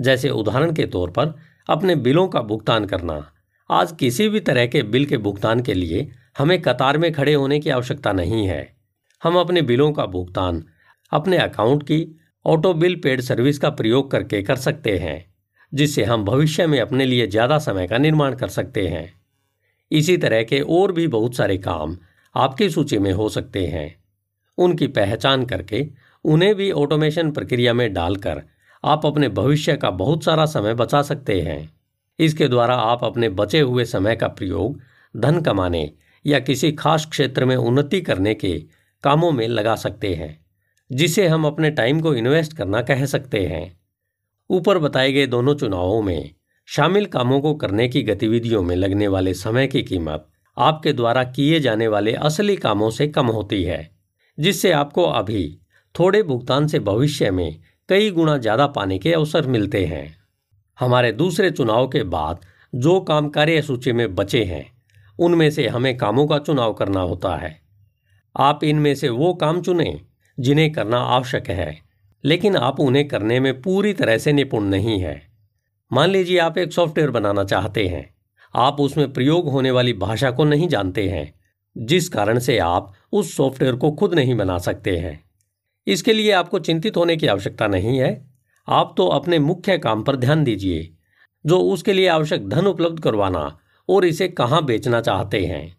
जैसे 0.00 0.30
उदाहरण 0.30 0.72
के 0.72 0.86
तौर 0.86 1.10
पर, 1.10 1.34
अपने 1.70 1.96
बिलों 1.96 2.28
का 2.28 2.40
भुगतान 2.40 2.84
करना। 2.84 3.32
आज 3.70 3.92
किसी 3.92 4.28
भी 4.28 4.40
तरह 4.40 4.66
के 4.66 4.82
बिल 4.82 5.06
के 5.06 5.16
भुगतान 5.16 5.60
के 5.60 5.74
लिए 5.74 6.08
हमें 6.38 6.62
कतार 6.62 6.98
में 6.98 7.12
खड़े 7.12 7.34
होने 7.34 7.60
की 7.60 7.70
आवश्यकता 7.70 8.12
नहीं 8.12 8.46
है। 8.46 8.76
हम 9.22 9.36
अपने 9.36 9.62
बिलों 9.62 9.92
का 9.92 10.06
भुगतान, 10.06 10.64
अपने 11.12 11.36
अकाउंट 11.36 11.82
की 11.82 12.20
ऑटो 12.44 12.74
बिल 12.74 12.96
पेड 12.96 13.20
सर्विस 13.20 13.58
का 13.58 13.70
प्रयोग 13.70 14.10
करके 14.10 14.42
कर 14.42 14.56
सकते 14.56 14.98
हैं, 14.98 15.34
जिससे 15.74 16.04
हम 16.04 16.24
भविष्य 16.24 16.66
में 16.66 16.80
अपने 16.80 17.04
लिए 17.04 17.26
ज़्यादा 17.26 17.58
समय 17.58 17.86
का 17.86 17.98
निर्माण 17.98 18.34
कर 18.34 18.48
सकते 18.48 18.86
हैं। 18.88 19.25
इसी 19.90 20.16
तरह 20.16 20.42
के 20.42 20.60
और 20.60 20.92
भी 20.92 21.06
बहुत 21.08 21.34
सारे 21.34 21.56
काम 21.58 21.96
आपकी 22.34 22.68
सूची 22.70 22.98
में 22.98 23.12
हो 23.12 23.28
सकते 23.28 23.66
हैं। 23.66 23.94
उनकी 24.58 24.86
पहचान 24.86 25.44
करके 25.46 25.86
उन्हें 26.24 26.54
भी 26.54 26.70
ऑटोमेशन 26.72 27.30
प्रक्रिया 27.30 27.74
में 27.74 27.92
डालकर 27.92 28.42
आप 28.84 29.06
अपने 29.06 29.28
भविष्य 29.28 29.76
का 29.76 29.90
बहुत 29.90 30.24
सारा 30.24 30.46
समय 30.46 30.74
बचा 30.74 31.02
सकते 31.02 31.40
हैं। 31.40 31.70
इसके 32.18 32.48
द्वारा 32.48 32.74
आप 32.74 33.04
अपने 33.04 33.28
बचे 33.28 33.60
हुए 33.60 33.84
समय 33.84 34.16
का 34.16 34.28
प्रयोग 34.28 34.80
धन 35.16 35.40
कमाने 35.40 35.90
या 36.26 36.38
किसी 36.38 36.72
खास 36.72 37.06
क्षेत्र 37.06 37.44
में 37.44 37.56
उन्नति 37.56 38.00
करने 38.00 38.34
के 38.34 38.58
कामों 39.04 39.32
में 39.32 39.46
लगा 39.48 39.74
सकते 39.76 40.14
हैं, 40.14 40.38
जिसे 40.90 41.26
हम 41.26 41.46
अपने 41.46 41.70
टाइम 41.70 42.00
को 42.00 42.14
इन्वेस्ट 42.14 42.56
करना 42.56 42.82
कह 42.82 43.04
सकते 43.06 43.44
हैं। 43.46 43.80
ऊपर 44.50 44.78
बताए 44.78 45.12
गए 45.12 45.26
दोनों 45.26 45.54
चुनावों 45.54 46.02
में 46.02 46.30
शामिल 46.68 47.06
कामों 47.06 47.40
को 47.40 47.54
करने 47.54 47.88
की 47.88 48.02
गतिविधियों 48.02 48.62
में 48.62 48.74
लगने 48.76 49.08
वाले 49.08 49.34
समय 49.34 49.66
की 49.66 49.82
कीमत 49.82 50.26
आपके 50.56 50.92
द्वारा 50.92 51.22
किए 51.24 51.60
जाने 51.60 51.88
वाले 51.88 52.12
असली 52.12 52.56
कामों 52.56 52.90
से 52.90 53.06
कम 53.08 53.26
होती 53.26 53.62
है, 53.62 53.90
जिससे 54.38 54.72
आपको 54.72 55.02
अभी 55.02 55.58
थोड़े 55.94 56.22
भुगतान 56.22 56.66
से 56.66 56.78
भविष्य 56.78 57.30
में 57.30 57.58
कई 57.88 58.10
गुना 58.10 58.36
ज़्यादा 58.38 58.66
पाने 58.66 58.98
के 58.98 59.12
अवसर 59.12 59.46
मिलते 59.46 59.84
हैं। 59.86 60.16
हमारे 60.78 61.12
दूसरे 61.12 61.50
चुनाव 61.50 61.88
के 61.88 62.02
बाद 62.02 62.40
जो 62.72 63.00
काम 63.00 63.28
कार्य 63.28 63.62
सूची 63.62 63.92
में 63.92 64.14
बचे 64.14 64.42
हैं, 64.44 64.64
उनमें 65.18 65.50
से 65.50 65.68
हमें 65.68 65.96
कामों 65.96 66.26
का 66.26 66.38
चुनाव 66.38 66.72
करना 66.72 67.00
होता 67.00 67.36
है। 67.36 67.56
आप 68.34 68.64
इनमें 68.64 68.94
से 68.94 69.08
वो 69.08 69.32
काम 69.34 69.60
चुनें 69.62 70.00
जिन्हें 70.38 70.70
करना 70.72 70.98
आवश्यक 70.98 71.48
है, 71.50 71.78
लेकिन 72.24 72.56
आप 72.56 72.80
उन्हें 72.80 73.06
करने 73.08 73.40
में 73.40 73.60
पूरी 73.62 73.92
तरह 73.92 74.18
से 74.18 74.32
निपुण 74.32 74.64
नहीं 74.64 74.98
है। 75.00 75.35
मान 75.92 76.10
लीजिए 76.10 76.38
आप 76.38 76.58
एक 76.58 76.72
सॉफ्टवेयर 76.72 77.10
बनाना 77.10 77.44
चाहते 77.44 77.86
हैं। 77.88 78.14
आप 78.54 78.80
उसमें 78.80 79.12
प्रयोग 79.12 79.48
होने 79.48 79.70
वाली 79.70 79.92
भाषा 79.92 80.30
को 80.30 80.44
नहीं 80.44 80.68
जानते 80.68 81.08
हैं, 81.08 81.34
जिस 81.76 82.08
कारण 82.08 82.38
से 82.38 82.58
आप 82.58 82.92
उस 83.12 83.36
सॉफ्टवेयर 83.36 83.76
को 83.76 83.90
खुद 83.90 84.14
नहीं 84.14 84.34
बना 84.34 84.58
सकते 84.58 84.96
हैं। 84.96 85.24
इसके 85.86 86.12
लिए 86.12 86.32
आपको 86.32 86.58
चिंतित 86.58 86.96
होने 86.96 87.16
की 87.16 87.26
आवश्यकता 87.26 87.66
नहीं 87.66 87.98
है। 87.98 88.30
आप 88.68 88.94
तो 88.96 89.06
अपने 89.06 89.38
मुख्य 89.38 89.78
काम 89.78 90.02
पर 90.02 90.16
ध्यान 90.16 90.44
दीजिए, 90.44 90.96
जो 91.46 91.60
उसके 91.60 91.92
लिए 91.92 92.08
आवश्यक 92.08 92.48
धन 92.48 92.66
उपलब्ध 92.66 93.02
करवाना 93.02 93.58
और 93.88 94.04
इसे 94.04 94.28
कहाँ 94.28 94.64
बेचना 94.64 95.00
चाहते 95.00 95.44
हैं। 95.46 95.76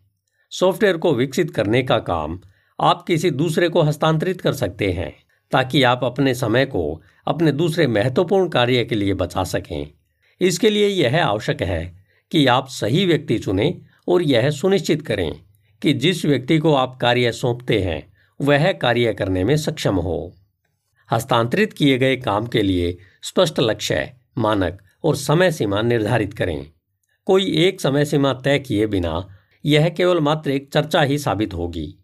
सॉफ्टवेयर 0.52 0.98
को 0.98 1.14
विकसित 1.14 1.52
करने 1.52 1.84
का 1.84 2.00
काम 2.00 2.40
आप 2.80 3.04
किसी 3.04 3.32
दूसरे 3.32 3.70
को 3.70 3.82
हस्तांतरित 3.82 4.42
कर 4.42 4.54
सकते 4.54 4.92
हैं, 4.92 5.14
ताकि 5.52 5.84
आप 5.84 6.04
अपने 6.04 6.34
समय 6.36 6.66
को 6.66 7.02
अपने 7.28 7.52
दूसरे 7.52 7.88
महत्वपूर्ण 7.88 8.50
कार्य 8.50 8.86
के 8.86 8.96
लिए 8.96 9.14
बचा 9.14 9.44
सकें। 9.44 9.97
इसके 10.42 10.70
लिए 10.70 10.88
यह 10.88 11.26
आवश्यक 11.26 11.62
है 11.62 12.06
कि 12.32 12.48
आप 12.48 12.68
सही 12.68 13.06
व्यक्ति 13.06 13.40
चुनें 13.40 13.82
और 14.08 14.22
यह 14.22 14.50
सुनिश्चित 14.50 15.02
करें 15.02 15.40
कि 15.82 15.94
जिस 15.94 16.26
व्यक्ति 16.26 16.58
को 16.58 16.74
आप 16.74 16.98
कार्य 17.02 17.32
सौंपते 17.32 17.80
हैं, 17.80 18.14
वह 18.42 18.72
कार्य 18.72 19.14
करने 19.14 19.44
में 19.44 19.58
सक्षम 19.58 19.96
हो। 19.96 20.36
हस्तांतरित 21.12 21.74
किए 21.74 21.98
गए 21.98 22.16
काम 22.16 22.48
के 22.48 22.62
लिए 22.62 22.98
स्पष्ट 23.24 23.60
लक्ष्य, 23.60 24.14
मानक 24.38 24.82
और 25.04 25.16
समय 25.16 25.52
सीमा 25.52 25.82
निर्धारित 25.82 26.34
करें। 26.34 26.72
कोई 27.26 27.56
एक 27.56 27.82
समय 27.82 28.06
सीमा 28.06 28.34
तय 28.34 28.60
किए 28.60 28.88
बिना 28.88 29.28
यह 29.66 29.90
केवल 29.90 30.20
मात्र 30.20 30.52
एक 30.52 30.74
चर्चा 30.74 31.02
ही 31.02 31.18
साबित 31.18 31.54
होगी। 31.54 31.98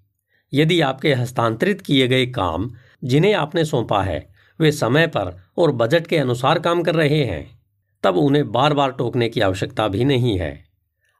यदि 0.53 0.81
आपके 0.81 1.13
हस्तांतरित 1.13 1.81
किए 1.81 2.07
गए 2.07 2.25
काम 2.25 2.71
जिन्हें 3.03 3.33
आपने 3.33 3.65
सौंपा 3.65 4.03
है, 4.03 4.33
वे 4.59 4.71
समय 4.71 5.07
पर 5.07 5.43
और 5.57 5.71
बजट 5.71 6.07
के 6.07 6.17
अनुसार 6.17 6.59
काम 6.59 6.83
कर 6.83 6.95
रहे 6.95 7.23
हैं। 7.23 7.62
तब 8.03 8.17
उन्हें 8.17 8.51
बार 8.51 8.73
बार 8.73 8.91
टोकने 8.91 9.29
की 9.29 9.41
आवश्यकता 9.41 9.87
भी 9.87 10.05
नहीं 10.05 10.39
है। 10.39 10.65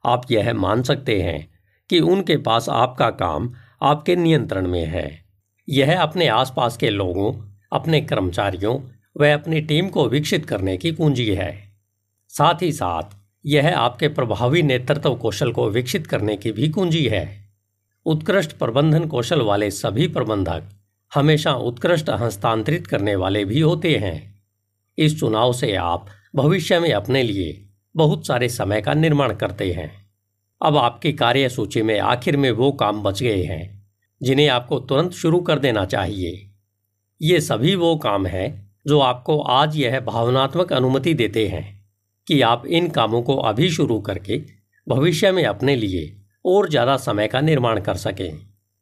आप 0.05 0.31
यह 0.31 0.53
मान 0.53 0.83
सकते 0.83 1.21
हैं 1.21 1.53
कि 1.89 1.99
उनके 1.99 2.37
पास 2.37 2.69
आपका 2.69 3.09
काम 3.09 3.53
आपके 3.81 4.15
नियंत्रण 4.15 4.67
में 4.67 4.85
है। 4.85 5.25
यह 5.69 6.01
अपने 6.01 6.27
आसपास 6.27 6.77
के 6.77 6.89
लोगों, 6.89 7.33
अपने 7.73 8.01
कर्मचारियों 8.01 8.79
व 9.21 9.33
अपनी 9.33 9.61
टीम 9.61 9.87
को 9.89 10.09
विकसित 10.09 10.45
करने 10.45 10.77
की 10.77 10.91
कुंजी 10.91 11.35
है। 11.35 11.73
साथ 12.27 12.61
ही 12.61 12.71
साथ, 12.71 13.03
यह 13.45 13.77
आपके 13.77 14.07
प्रभावी 14.07 14.61
नेतृत्व 14.61 15.15
कौशल 15.15 15.51
को 15.51 15.69
विकसित 15.69 16.07
करने 16.07 16.37
की 16.37 16.51
भी 16.51 16.69
कुंजी 16.69 17.07
है। 17.07 17.53
उत्कृष्ट 18.05 18.51
प्रबंधन 18.51 19.05
कौशल 19.05 19.41
वाले 19.41 19.71
सभी 19.71 20.07
प्रबंधक 20.07 20.63
हमेशा 21.13 21.53
उत्कृष्ट 21.53 22.09
हस्तांतरित 22.09 22.87
करने 22.87 23.15
वाले 23.15 23.45
भी 23.45 23.59
होते 23.59 23.95
हैं। 23.95 24.43
इस 24.97 25.19
चुनाव 25.19 25.53
से 25.53 25.75
आप 25.75 26.05
भविष्य 26.33 26.79
में 26.79 26.91
अपने 26.93 27.21
लिए 27.23 27.59
बहुत 27.95 28.27
सारे 28.27 28.47
समय 28.49 28.81
का 28.81 28.93
निर्माण 28.93 29.33
करते 29.35 29.71
हैं। 29.73 29.91
अब 30.61 30.77
आपकी 30.77 31.11
कार्य 31.13 31.49
सूची 31.49 31.81
में 31.81 31.99
आखिर 31.99 32.37
में 32.37 32.49
वो 32.51 32.71
काम 32.71 33.01
बच 33.03 33.21
गए 33.23 33.43
हैं, 33.43 33.87
जिन्हें 34.21 34.47
आपको 34.47 34.79
तुरंत 34.79 35.11
शुरू 35.11 35.39
कर 35.39 35.59
देना 35.59 35.85
चाहिए। 35.85 36.49
ये 37.21 37.41
सभी 37.41 37.75
वो 37.75 37.95
काम 37.95 38.25
हैं 38.25 38.71
जो 38.87 38.99
आपको 38.99 39.39
आज 39.39 39.77
यह 39.77 39.99
भावनात्मक 39.99 40.73
अनुमति 40.73 41.13
देते 41.13 41.47
हैं 41.47 41.63
कि 42.27 42.41
आप 42.41 42.65
इन 42.65 42.89
कामों 42.89 43.21
को 43.21 43.35
अभी 43.35 43.69
शुरू 43.69 43.99
करके 43.99 44.41
भविष्य 44.87 45.31
में 45.31 45.43
अपने 45.45 45.75
लिए 45.75 46.11
और 46.45 46.69
ज़्यादा 46.69 46.97
समय 46.97 47.27
का 47.27 47.41
निर्माण 47.41 47.81
कर 47.81 47.97
सकें 47.97 48.39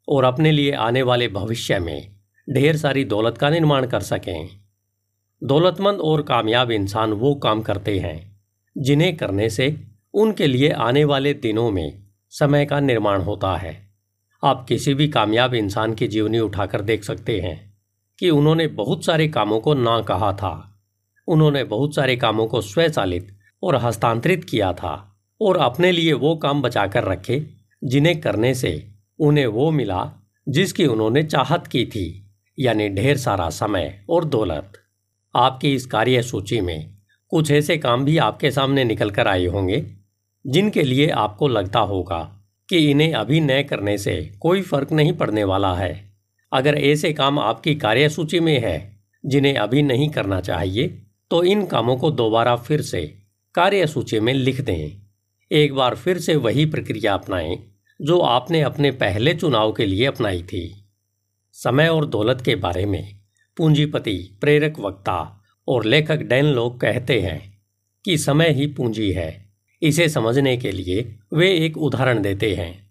और 0.07 0.23
अपने 0.23 0.51
लिए 0.51 0.71
आने 0.71 1.01
वाले 1.01 1.27
भविष्य 1.27 1.79
में 1.79 2.15
ढेर 2.47 2.77
सारी 2.77 3.05
दौलत 3.05 3.37
का 3.37 3.49
निर्माण 3.49 3.87
कर 3.87 4.01
सकें। 4.01 4.60
दौलतमंद 5.43 5.99
और 5.99 6.21
कामयाब 6.21 6.71
इंसान 6.71 7.13
वो 7.13 7.35
काम 7.35 7.61
करते 7.61 7.99
हैं, 7.99 8.41
जिन्हें 8.77 9.17
करने 9.17 9.49
से 9.49 9.83
उनके 10.13 10.47
लिए 10.47 10.69
आने 10.69 11.03
वाले 11.03 11.33
दिनों 11.33 11.71
में 11.71 12.03
समय 12.29 12.65
का 12.65 12.79
निर्माण 12.79 13.21
होता 13.21 13.55
है। 13.57 13.91
आप 14.43 14.65
किसी 14.69 14.93
भी 14.93 15.07
कामयाब 15.07 15.53
इंसान 15.53 15.93
की 15.93 16.07
जीवनी 16.07 16.39
उठाकर 16.39 16.81
देख 16.81 17.03
सकते 17.03 17.39
हैं 17.39 17.73
कि 18.19 18.29
उन्होंने 18.29 18.67
बहुत 18.67 19.05
सारे 19.05 19.27
कामों 19.27 19.59
को 19.59 19.73
ना 19.73 20.01
कहा 20.01 20.33
था। 20.33 20.81
उन्होंने 21.27 21.63
बहुत 21.63 21.95
सारे 21.95 22.15
कामों 22.15 22.47
को 22.47 22.61
स्वचालित 22.61 23.37
और 23.63 23.75
हस्तांतरित 23.75 24.43
किया 24.43 24.73
था 24.73 25.17
और 25.41 25.57
अपने 25.57 25.91
लिए 25.91 26.13
वो 26.13 26.35
काम 26.35 26.61
बचाकर 26.61 27.03
रखे, 27.03 27.45
जिन्हें 27.83 28.21
करने 28.21 28.53
से 28.53 28.91
उन्हें 29.19 29.45
वो 29.45 29.71
मिला 29.71 30.11
जिसकी 30.49 30.85
उन्होंने 30.85 31.23
चाहत 31.23 31.67
की 31.67 31.85
थी, 31.85 32.31
यानी 32.59 32.89
ढेर 32.89 33.17
सारा 33.17 33.49
समय 33.49 34.05
और 34.09 34.25
दौलत। 34.25 34.73
आपकी 35.35 35.73
इस 35.73 35.85
कार्य 35.85 36.21
सूची 36.23 36.61
में 36.61 36.93
कुछ 37.31 37.51
ऐसे 37.51 37.77
काम 37.77 38.05
भी 38.05 38.17
आपके 38.17 38.51
सामने 38.51 38.83
निकल 38.83 39.09
कर 39.09 39.27
आए 39.27 39.45
होंगे, 39.45 39.83
जिनके 40.45 40.83
लिए 40.83 41.09
आपको 41.09 41.47
लगता 41.47 41.79
होगा 41.79 42.19
कि 42.69 42.77
इन्हें 42.91 43.13
अभी 43.13 43.39
नए 43.39 43.63
करने 43.63 43.97
से 43.97 44.31
कोई 44.41 44.61
फ़र्क 44.61 44.91
नहीं 44.91 45.13
पड़ने 45.13 45.43
वाला 45.43 45.73
है। 45.75 45.93
अगर 46.51 46.75
ऐसे 46.75 47.13
काम 47.13 47.39
आपकी 47.39 47.75
कार्यसूची 47.75 48.39
में 48.39 48.59
है, 48.59 49.01
जिन्हें 49.25 49.55
अभी 49.55 49.81
नहीं 49.81 50.09
करना 50.09 50.41
चाहिए 50.41 50.87
तो 51.31 51.43
इन 51.43 51.65
कामों 51.65 51.95
को 51.97 52.11
दोबारा 52.11 52.55
फिर 52.55 52.81
से 52.81 53.01
कार्यसूची 53.55 54.19
में 54.19 54.33
लिख 54.33 54.61
दें। 54.61 55.01
एक 55.51 55.73
बार 55.73 55.95
फिर 55.95 56.17
से 56.17 56.35
वही 56.35 56.65
प्रक्रिया 56.65 57.13
अपनाएँ, 57.13 57.57
जो 57.99 58.19
आपने 58.19 58.61
अपने 58.61 58.91
पहले 58.91 59.33
चुनाव 59.33 59.71
के 59.71 59.85
लिए 59.85 60.05
अपनाई 60.05 60.43
थी। 60.43 60.85
समय 61.55 61.87
और 61.87 62.05
दौलत 62.05 62.41
के 62.41 62.55
बारे 62.55 62.85
में 62.85 63.20
पूंजीपति, 63.61 64.37
प्रेरक 64.41 64.79
वक्ता 64.79 65.43
और 65.67 65.85
लेखक 65.85 66.17
डैन 66.17 66.45
लोग 66.45 66.81
कहते 66.81 67.19
हैं 67.21 67.61
कि 68.05 68.17
समय 68.17 68.49
ही 68.49 68.67
पूंजी 68.67 69.11
है। 69.11 69.51
इसे 69.81 70.09
समझने 70.09 70.57
के 70.57 70.71
लिए 70.71 71.19
वे 71.33 71.57
एक 71.57 71.77
उदाहरण 71.77 72.21
देते 72.21 72.55
हैं। 72.55 72.89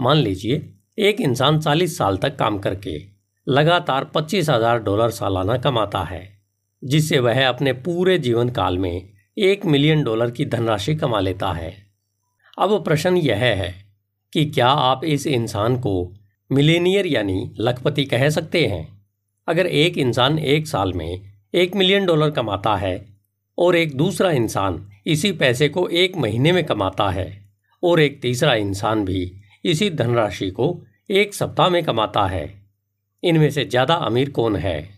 मान 0.00 0.16
लीजिए, 0.16 0.74
एक 0.98 1.20
इंसान 1.20 1.60
40 1.60 1.98
साल 1.98 2.16
तक 2.16 2.36
काम 2.36 2.58
करके 2.58 3.02
लगातार 3.48 4.04
पच्चीस 4.04 4.50
हज़ार 4.50 4.78
डॉलर 4.78 5.10
सालाना 5.10 5.56
कमाता 5.56 6.02
है, 6.02 6.38
जिससे 6.84 7.18
वह 7.18 7.48
अपने 7.48 7.72
पूरे 7.72 8.18
जीवन 8.18 8.48
काल 8.48 8.78
में 8.78 9.08
एक 9.38 9.66
मिलियन 9.66 10.02
डॉलर 10.02 10.30
की 10.30 10.44
धनराशि 10.44 10.96
कमा 10.96 11.20
लेता 11.20 11.52
है। 11.52 11.86
अब 12.58 12.84
प्रश्न 12.84 13.16
यह 13.16 13.36
है 13.36 13.74
कि 14.32 14.44
क्या 14.44 14.68
आप 14.68 15.04
इस 15.04 15.26
इंसान 15.26 15.76
को 15.76 16.14
मिलेनियर 16.52 17.06
यानी 17.06 17.54
लखपति 17.60 18.04
कह 18.04 18.28
सकते 18.28 18.66
हैं? 18.66 18.97
अगर 19.48 19.66
एक 19.66 19.98
इंसान 19.98 20.38
एक 20.38 20.66
साल 20.66 20.92
में 20.92 21.32
एक 21.54 21.76
मिलियन 21.76 22.06
डॉलर 22.06 22.30
कमाता 22.30 22.76
है 22.76 23.06
और 23.58 23.76
एक 23.76 23.96
दूसरा 23.96 24.30
इंसान 24.30 24.90
इसी 25.06 25.32
पैसे 25.32 25.68
को 25.68 25.88
एक 25.88 26.16
महीने 26.16 26.52
में 26.52 26.64
कमाता 26.64 27.10
है 27.10 27.48
और 27.84 28.00
एक 28.00 28.22
तीसरा 28.22 28.54
इंसान 28.54 29.04
भी 29.04 29.32
इसी 29.64 29.90
धनराशि 29.90 30.50
को 30.50 30.82
एक 31.10 31.34
सप्ताह 31.34 31.68
में 31.68 31.84
कमाता 31.84 32.26
है, 32.26 32.62
इनमें 33.24 33.50
से 33.50 33.64
ज़्यादा 33.64 33.94
अमीर 33.94 34.30
कौन 34.30 34.56
है? 34.56 34.88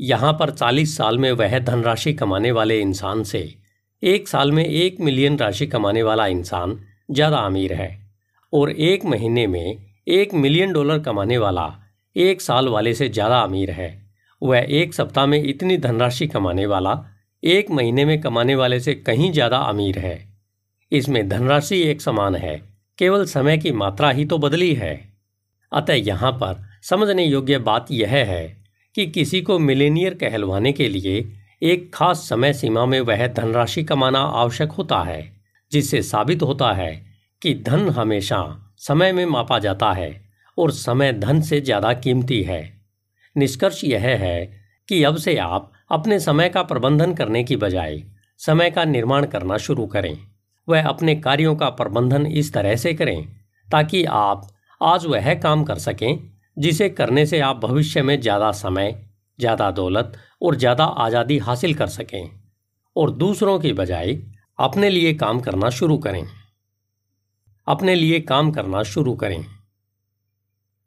यहाँ 0.00 0.32
पर 0.32 0.50
चालीस 0.50 0.96
साल 0.96 1.18
में 1.18 1.32
वह 1.32 1.58
धनराशि 1.58 2.12
कमाने 2.12 2.52
वाले 2.52 2.80
इंसान 2.80 3.22
से 3.22 3.54
एक 4.02 4.28
साल 4.28 4.52
में 4.52 4.64
एक 4.64 5.00
मिलियन 5.00 5.38
राशि 5.38 5.66
कमाने 5.66 6.02
वाला 6.02 6.26
इंसान 6.26 6.84
ज़्यादा 7.10 7.36
अमीर 7.36 7.72
है 7.72 8.12
और 8.52 8.70
एक 8.70 9.04
महीने 9.04 9.46
में 9.46 9.76
एक 10.08 10.34
मिलियन 10.34 10.72
डॉलर 10.72 10.98
कमाने 10.98 11.38
वाला 11.38 11.81
एक 12.16 12.40
साल 12.40 12.68
वाले 12.68 12.94
से 12.94 13.08
ज़्यादा 13.08 13.38
अमीर 13.38 13.70
है। 13.70 14.02
वह 14.42 14.66
एक 14.70 14.94
सप्ताह 14.94 15.26
में 15.26 15.42
इतनी 15.42 15.76
धनराशि 15.76 16.26
कमाने 16.26 16.66
वाला, 16.66 16.98
एक 17.42 17.70
महीने 17.70 18.04
में 18.04 18.20
कमाने 18.20 18.54
वाले 18.54 18.80
से 18.80 18.94
कहीं 18.94 19.32
ज़्यादा 19.32 19.58
अमीर 19.58 19.98
है। 19.98 20.32
इसमें 20.92 21.28
धनराशि 21.28 21.80
एक 21.82 22.00
समान 22.00 22.34
है, 22.36 22.56
केवल 22.98 23.24
समय 23.24 23.58
की 23.58 23.72
मात्रा 23.72 24.10
ही 24.10 24.24
तो 24.24 24.38
बदली 24.38 24.74
है। 24.74 25.12
अतः 25.72 25.94
यहाँ 25.94 26.32
पर 26.32 26.62
समझने 26.82 27.24
योग्य 27.24 27.58
बात 27.58 27.86
यह 27.90 28.10
है 28.10 28.62
कि 28.94 29.06
किसी 29.06 29.40
को 29.40 29.58
मिलेनियर 29.58 30.14
कहलवाने 30.14 30.72
के 30.72 30.88
लिए 30.88 31.24
एक 31.62 31.90
खास 31.94 32.28
समय 32.28 32.52
सीमा 32.52 32.86
में 32.86 33.00
वह 33.00 33.26
धनराशि 33.26 33.82
कमाना 33.84 34.18
आवश्यक 34.18 34.72
होता 34.72 35.02
है, 35.02 35.32
जिससे 35.72 36.02
साबित 36.02 36.42
होता 36.42 36.72
है 36.72 36.94
कि 37.42 37.54
धन 37.54 37.88
हमेशा 37.88 38.44
समय 38.78 39.12
में 39.12 39.24
मापा 39.26 39.58
जाता 39.58 39.92
है। 39.92 40.21
और 40.58 40.70
समय 40.72 41.12
धन 41.12 41.40
से 41.40 41.60
ज़्यादा 41.60 41.92
कीमती 41.94 42.42
है। 42.42 42.62
निष्कर्ष 43.36 43.82
यह 43.84 44.02
है 44.18 44.44
कि 44.88 45.02
अब 45.04 45.16
से 45.16 45.36
आप 45.38 45.70
अपने 45.90 46.18
समय 46.20 46.48
का 46.48 46.62
प्रबंधन 46.62 47.14
करने 47.14 47.44
की 47.44 47.56
बजाय 47.56 48.02
समय 48.40 48.70
का 48.70 48.84
निर्माण 48.84 49.26
करना 49.26 49.56
शुरू 49.58 49.86
करें। 49.86 50.16
वह 50.68 50.88
अपने 50.88 51.14
कार्यों 51.16 51.54
का 51.56 51.68
प्रबंधन 51.70 52.26
इस 52.26 52.52
तरह 52.52 52.76
से 52.76 52.92
करें 52.94 53.24
ताकि 53.68 54.04
आप 54.06 54.46
आज 54.80 55.06
वह 55.06 55.32
काम 55.34 55.64
कर 55.64 55.78
सकें 55.78 56.18
जिसे 56.56 56.88
करने 56.90 57.24
से 57.26 57.40
आप 57.40 57.56
भविष्य 57.56 58.02
में 58.02 58.20
ज़्यादा 58.20 58.50
समय, 58.52 58.94
ज़्यादा 59.38 59.70
दौलत 59.70 60.12
और 60.42 60.56
ज़्यादा 60.56 60.84
आज़ादी 60.84 61.38
हासिल 61.38 61.74
कर 61.74 61.86
सकें 61.88 62.30
और 62.96 63.10
दूसरों 63.12 63.58
की 63.58 63.72
बजाय 63.72 64.14
अपने 64.58 64.90
लिए 64.90 65.14
काम 65.14 65.40
करना 65.40 65.70
शुरू 65.70 65.96
करें। 65.98 66.24
अपने 67.66 67.94
लिए 67.94 68.20
काम 68.22 68.50
करना 68.50 68.82
शुरू 68.84 69.14
करें। 69.14 69.44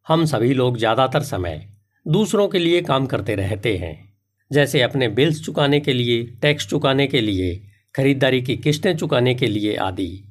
हम 0.07 0.25
सभी 0.25 0.53
लोग 0.53 0.77
ज़्यादातर 0.77 1.21
समय 1.21 1.69
दूसरों 2.07 2.47
के 2.47 2.59
लिए 2.59 2.81
काम 2.81 3.05
करते 3.05 3.35
रहते 3.35 3.77
हैं। 3.77 4.13
जैसे 4.51 4.81
अपने 4.81 5.07
बिल्स 5.07 5.45
चुकाने 5.45 5.79
के 5.79 5.93
लिए 5.93 6.23
टैक्स 6.41 6.67
चुकाने 6.67 7.07
के 7.07 7.21
लिए, 7.21 7.67
खरीदारी 7.95 8.41
की 8.41 8.57
किस्तें 8.57 8.97
चुकाने 8.97 9.35
के 9.35 9.47
लिए 9.47 9.75
आदि। 9.75 10.23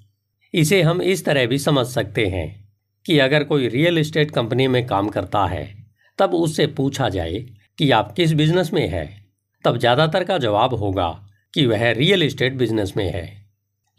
इसे 0.54 0.82
हम 0.82 1.02
इस 1.02 1.24
तरह 1.24 1.46
भी 1.46 1.58
समझ 1.58 1.86
सकते 1.86 2.26
हैं 2.26 2.68
कि 3.06 3.18
अगर 3.18 3.44
कोई 3.44 3.68
रियल 3.68 3.98
इस्टेट 3.98 4.30
कंपनी 4.30 4.68
में 4.68 4.86
काम 4.86 5.08
करता 5.08 5.46
है, 5.46 5.84
तब 6.18 6.34
उससे 6.34 6.66
पूछा 6.66 7.08
जाए 7.08 7.38
कि 7.78 7.90
आप 7.90 8.12
किस 8.12 8.32
बिज़नेस 8.32 8.72
में 8.72 8.88
है। 8.88 9.22
तब 9.64 9.78
ज़्यादातर 9.78 10.24
का 10.24 10.38
जवाब 10.38 10.74
होगा 10.74 11.08
कि 11.54 11.66
वह 11.66 11.90
रियल 11.90 12.22
इस्टेट 12.22 12.54
बिज़नेस 12.54 12.92
में 12.96 13.12
है। 13.12 13.46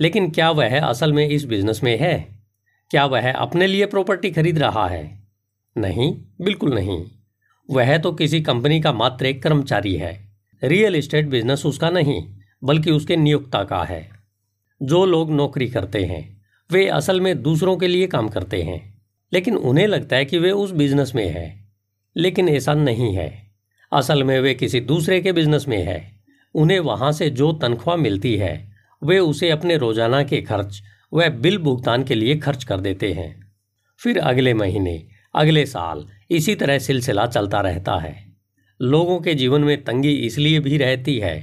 लेकिन 0.01 0.31
क्या 0.31 0.51
वह 0.51 0.79
असल 0.79 1.13
में 1.13 1.27
इस 1.27 1.45
बिज़नेस 1.45 1.83
में 1.83 1.99
है? 1.99 2.27
क्या 2.91 3.05
वह 3.05 3.31
अपने 3.31 3.67
लिए 3.67 3.85
प्रॉपर्टी 3.85 4.31
खरीद 4.31 4.59
रहा 4.59 4.87
है? 4.87 5.24
नहीं, 5.77 6.21
बिल्कुल 6.41 6.73
नहीं। 6.73 7.05
वह 7.69 7.97
तो 7.97 8.11
किसी 8.11 8.41
कंपनी 8.41 8.81
का 8.81 8.93
मात्र 8.93 9.25
एक 9.25 9.43
कर्मचारी 9.43 9.95
है। 9.95 10.33
रियल 10.63 10.95
एस्टेट 10.95 11.27
बिज़नेस 11.27 11.65
उसका 11.65 11.89
नहीं, 11.89 12.35
बल्कि 12.63 12.91
उसके 12.91 13.15
नियोक्ता 13.15 13.63
का 13.63 13.83
है। 13.83 14.09
जो 14.83 15.05
लोग 15.05 15.31
नौकरी 15.31 15.69
करते 15.69 16.05
हैं, 16.05 16.41
वे 16.71 16.87
असल 16.87 17.21
में 17.21 17.41
दूसरों 17.41 17.77
के 17.77 17.87
लिए 17.87 18.07
काम 18.07 18.29
करते 18.29 18.63
हैं, 18.63 19.03
लेकिन 19.33 19.55
उन्हें 19.55 19.87
लगता 19.87 20.15
है 20.15 20.25
कि 20.25 20.37
वे 20.37 20.51
उस 20.51 20.71
बिज़नेस 20.71 21.11
में 21.15 21.29
है। 21.29 21.69
लेकिन 22.17 22.49
ऐसा 22.49 22.73
नहीं 22.73 23.15
है। 23.15 23.51
असल 23.93 24.23
में 24.23 24.39
वे 24.39 24.53
किसी 24.53 24.79
दूसरे 24.79 25.21
के 25.21 25.31
बिज़नेस 25.31 25.67
में 25.67 25.83
है। 25.83 26.19
उन्हें 26.55 26.79
वहाँ 26.79 27.11
से 27.11 27.29
जो 27.29 27.53
तनख्वाह 27.53 27.95
मिलती 27.95 28.35
है, 28.35 28.73
वे 29.03 29.19
उसे 29.19 29.49
अपने 29.49 29.77
रोज़ाना 29.77 30.23
के 30.23 30.41
खर्च 30.41 30.81
व 31.13 31.29
बिल 31.29 31.57
भुगतान 31.57 32.03
के 32.03 32.15
लिए 32.15 32.35
खर्च 32.35 32.63
कर 32.63 32.79
देते 32.79 33.13
हैं। 33.13 33.53
फिर 33.97 34.19
अगले 34.19 34.53
महीने 34.53 35.07
अगले 35.35 35.65
साल 35.65 36.05
इसी 36.31 36.55
तरह 36.55 36.79
सिलसिला 36.79 37.25
चलता 37.27 37.61
रहता 37.61 37.95
है। 37.97 38.15
लोगों 38.79 39.19
के 39.19 39.33
जीवन 39.35 39.63
में 39.63 39.83
तंगी 39.83 40.13
इसलिए 40.17 40.59
भी 40.59 40.77
रहती 40.77 41.17
है 41.19 41.37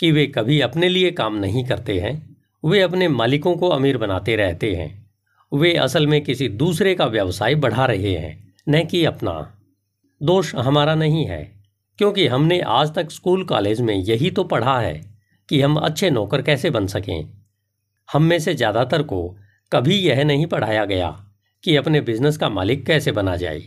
कि 0.00 0.10
वे 0.12 0.26
कभी 0.28 0.60
अपने 0.60 0.88
लिए 0.88 1.10
काम 1.12 1.34
नहीं 1.36 1.64
करते 1.64 1.98
हैं, 2.00 2.36
वे 2.64 2.80
अपने 2.80 3.08
मालिकों 3.08 3.54
को 3.56 3.68
अमीर 3.68 3.98
बनाते 3.98 4.36
रहते 4.36 4.74
हैं, 4.74 4.92
वे 5.52 5.72
असल 5.74 6.06
में 6.06 6.20
किसी 6.24 6.48
दूसरे 6.48 6.94
का 6.94 7.06
व्यवसाय 7.06 7.54
बढ़ा 7.56 7.86
रहे 7.86 8.14
हैं, 8.14 8.54
न 8.68 8.84
कि 8.84 9.04
अपना। 9.04 9.32
दोष 10.20 10.54
हमारा 10.54 10.94
नहीं 10.94 11.24
है, 11.26 11.42
क्योंकि 11.98 12.26
हमने 12.26 12.60
आज 12.60 12.94
तक 12.94 13.10
स्कूल 13.10 13.44
कॉलेज 13.44 13.80
में 13.80 13.94
यही 13.94 14.30
तो 14.30 14.44
पढ़ा 14.44 14.78
है 14.80 14.94
कि 15.48 15.60
हम 15.60 15.76
अच्छे 15.76 16.10
नौकर 16.10 16.42
कैसे 16.42 16.70
बन 16.70 16.86
सकें। 16.86 17.28
हम 18.08 18.22
में 18.22 18.38
से 18.38 18.54
ज़्यादातर 18.54 19.02
को 19.02 19.28
कभी 19.72 19.98
यह 19.98 20.24
नहीं 20.24 20.46
पढ़ाया 20.46 20.84
गया। 20.84 21.08
कि 21.64 21.76
अपने 21.76 22.00
बिज़नेस 22.00 22.36
का 22.36 22.48
मालिक 22.48 22.86
कैसे 22.86 23.12
बना 23.12 23.36
जाए। 23.36 23.62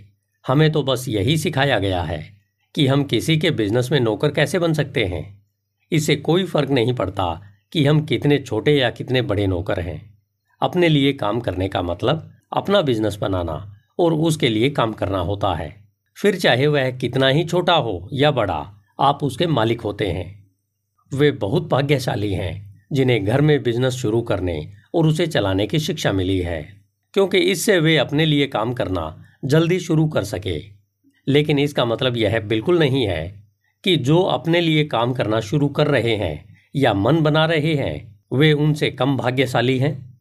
हमें 0.48 0.72
तो 0.72 0.84
बस 0.84 1.06
यही 1.08 1.38
सिखाया 1.38 1.80
गया 1.80 2.02
है 2.02 2.38
कि 2.76 2.88
हम 2.88 3.04
किसी 3.04 3.38
के 3.38 3.52
बिज़नेस 3.52 3.92
में 3.92 4.00
नौकर 4.00 4.32
कैसे 4.32 4.60
बन 4.60 4.74
सकते 4.74 5.06
हैं। 5.06 5.46
इससे 5.92 6.16
कोई 6.16 6.44
फ़र्क 6.44 6.70
नहीं 6.70 6.94
पड़ता 6.94 7.42
कि 7.72 7.86
हम 7.86 8.06
कितने 8.06 8.40
छोटे 8.40 8.78
या 8.78 8.90
कितने 8.90 9.22
बड़े 9.22 9.48
नौकर 9.48 9.80
हैं। 9.80 10.20
अपने 10.62 10.90
लिए 10.90 11.14
काम 11.14 11.40
करने 11.40 11.70
का 11.70 11.82
मतलब 11.82 12.34
अपना 12.54 12.82
बिज़नेस 12.82 13.18
बनाना 13.22 13.78
और 14.00 14.14
उसके 14.14 14.50
लिए 14.50 14.70
काम 14.70 14.94
करना 14.94 15.20
होता 15.20 15.54
है। 15.54 15.88
फिर 16.22 16.36
चाहे 16.36 16.68
वह 16.68 16.92
कितना 16.92 17.28
ही 17.28 17.44
छोटा 17.44 17.74
हो 17.74 18.10
या 18.14 18.32
बड़ा, 18.32 18.84
आप 19.00 19.24
उसके 19.24 19.48
मालिक 19.48 19.82
होते 19.82 20.08
हैं। 20.08 20.54
वे 21.14 21.32
बहुत 21.32 21.70
भाग्यशाली 21.70 22.34
हैं, 22.34 22.86
जिन्हें 22.92 23.26
घर 23.26 23.42
में 23.42 23.64
बिज़नेस 23.64 23.94
शुरू 23.94 24.22
करने 24.22 24.74
और 24.94 25.08
उसे 25.08 25.28
चलाने 25.28 25.68
की 25.68 25.80
शिक्षा 25.80 26.12
मिली 26.12 26.40
है। 26.40 26.77
क्योंकि 27.18 27.38
इससे 27.38 27.80
वे 27.80 27.98
अपने 27.98 28.26
लिए 28.26 28.48
काम 28.48 28.74
करना 28.74 29.24
जल्दी 29.46 29.80
शुरू 29.80 30.08
कर 30.08 30.24
सके। 30.24 30.64
लेकिन 31.28 31.60
इसका 31.60 31.86
मतलब 31.86 32.18
यह 32.18 32.40
बिल्कुल 32.40 32.80
नहीं 32.80 33.08
है 33.08 33.48
कि 33.84 33.98
जो 33.98 34.20
अपने 34.20 34.62
लिए 34.62 34.84
काम 34.84 35.14
करना 35.14 35.40
शुरू 35.40 35.68
कर 35.68 35.88
रहे 35.88 36.16
हैं 36.16 36.58
या 36.76 36.94
मन 36.94 37.22
बना 37.22 37.46
रहे 37.46 37.76
हैं, 37.76 38.20
वे 38.34 38.54
उनसे 38.54 38.92
कम 38.92 39.18
भाग्यशाली 39.18 39.80
हैं। 39.80 40.20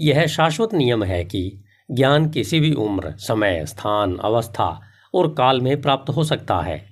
यह 0.00 0.26
शाश्वत 0.26 0.74
नियम 0.74 1.04
है 1.04 1.24
कि 1.24 1.64
ज्ञान 1.90 2.30
किसी 2.30 2.60
भी 2.60 2.72
उम्र, 2.72 3.10
समय, 3.10 3.66
स्थान, 3.66 4.16
अवस्था 4.16 4.80
और 5.14 5.34
काल 5.34 5.60
में 5.60 5.82
प्राप्त 5.82 6.10
हो 6.10 6.24
सकता 6.24 6.60
है। 6.60 6.86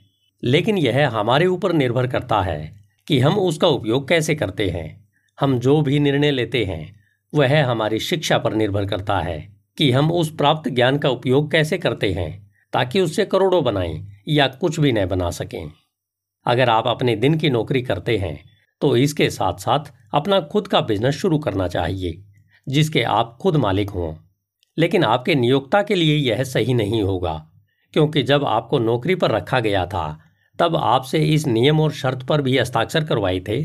लेकिन 0.45 0.79
यह 0.79 1.09
हमारे 1.09 1.47
ऊपर 1.47 1.73
निर्भर 1.73 2.07
करता 2.07 2.43
है 2.43 2.77
कि 3.07 3.21
हम 3.21 3.39
उसका 3.39 3.69
उपयोग 3.69 4.09
कैसे 4.09 4.35
करते 4.35 4.69
हैं। 4.69 5.09
हम 5.41 5.59
जो 5.59 5.81
भी 5.81 5.99
निर्णय 5.99 6.31
लेते 6.31 6.65
हैं 6.65 6.98
वह 7.33 7.65
हमारी 7.67 7.99
शिक्षा 8.01 8.39
पर 8.39 8.55
निर्भर 8.55 8.87
करता 8.87 9.19
है 9.21 9.39
कि 9.79 9.91
हम 9.93 10.13
उस 10.13 10.31
प्राप्त 10.35 10.69
ज्ञान 10.69 10.99
का 10.99 11.09
उपयोग 11.09 11.51
कैसे 11.51 11.79
करते 11.79 12.13
हैं, 12.13 12.51
ताकि 12.73 13.01
उससे 13.01 13.25
करोड़ों 13.25 13.63
बनाएँ 13.65 14.07
या 14.29 14.47
कुछ 14.49 14.81
भी 14.81 14.93
न 14.93 15.07
बना 15.07 15.31
सकें। 15.31 15.71
अगर 16.47 16.71
आप 16.71 16.87
अपने 16.87 17.17
दिन 17.17 17.39
की 17.39 17.51
नौकरी 17.51 17.83
करते 17.83 18.17
हैं 18.19 18.39
तो 18.81 18.97
इसके 18.97 19.29
साथ 19.31 19.59
साथ 19.59 19.93
अपना 20.15 20.41
खुद 20.41 20.69
का 20.69 20.81
बिज़नेस 20.81 21.15
शुरू 21.15 21.39
करना 21.39 21.69
चाहिए, 21.69 22.23
जिसके 22.67 23.03
आप 23.03 23.37
खुद 23.43 23.57
मालिक 23.57 23.91
हों। 23.91 24.15
लेकिन 24.79 25.05
आपके 25.05 25.35
नियोक्ता 25.35 25.83
के 25.83 25.95
लिए 25.95 26.17
यह 26.17 26.43
सही 26.45 26.75
नहीं 26.75 27.03
होगा, 27.03 27.35
क्योंकि 27.95 28.23
जब 28.23 28.45
आपको 28.45 28.79
नौकरी 28.79 29.15
पर 29.15 29.31
रखा 29.31 29.61
गया 29.61 29.85
था, 29.87 30.19
तब 30.59 30.77
आपसे 30.77 31.19
इस 31.25 31.47
नियम 31.47 31.81
और 31.81 31.93
शर्त 31.93 32.23
पर 32.23 32.43
भी 32.43 32.59
हस्ताक्षर 32.59 33.05
करवाए 33.05 33.41
थे 33.41 33.63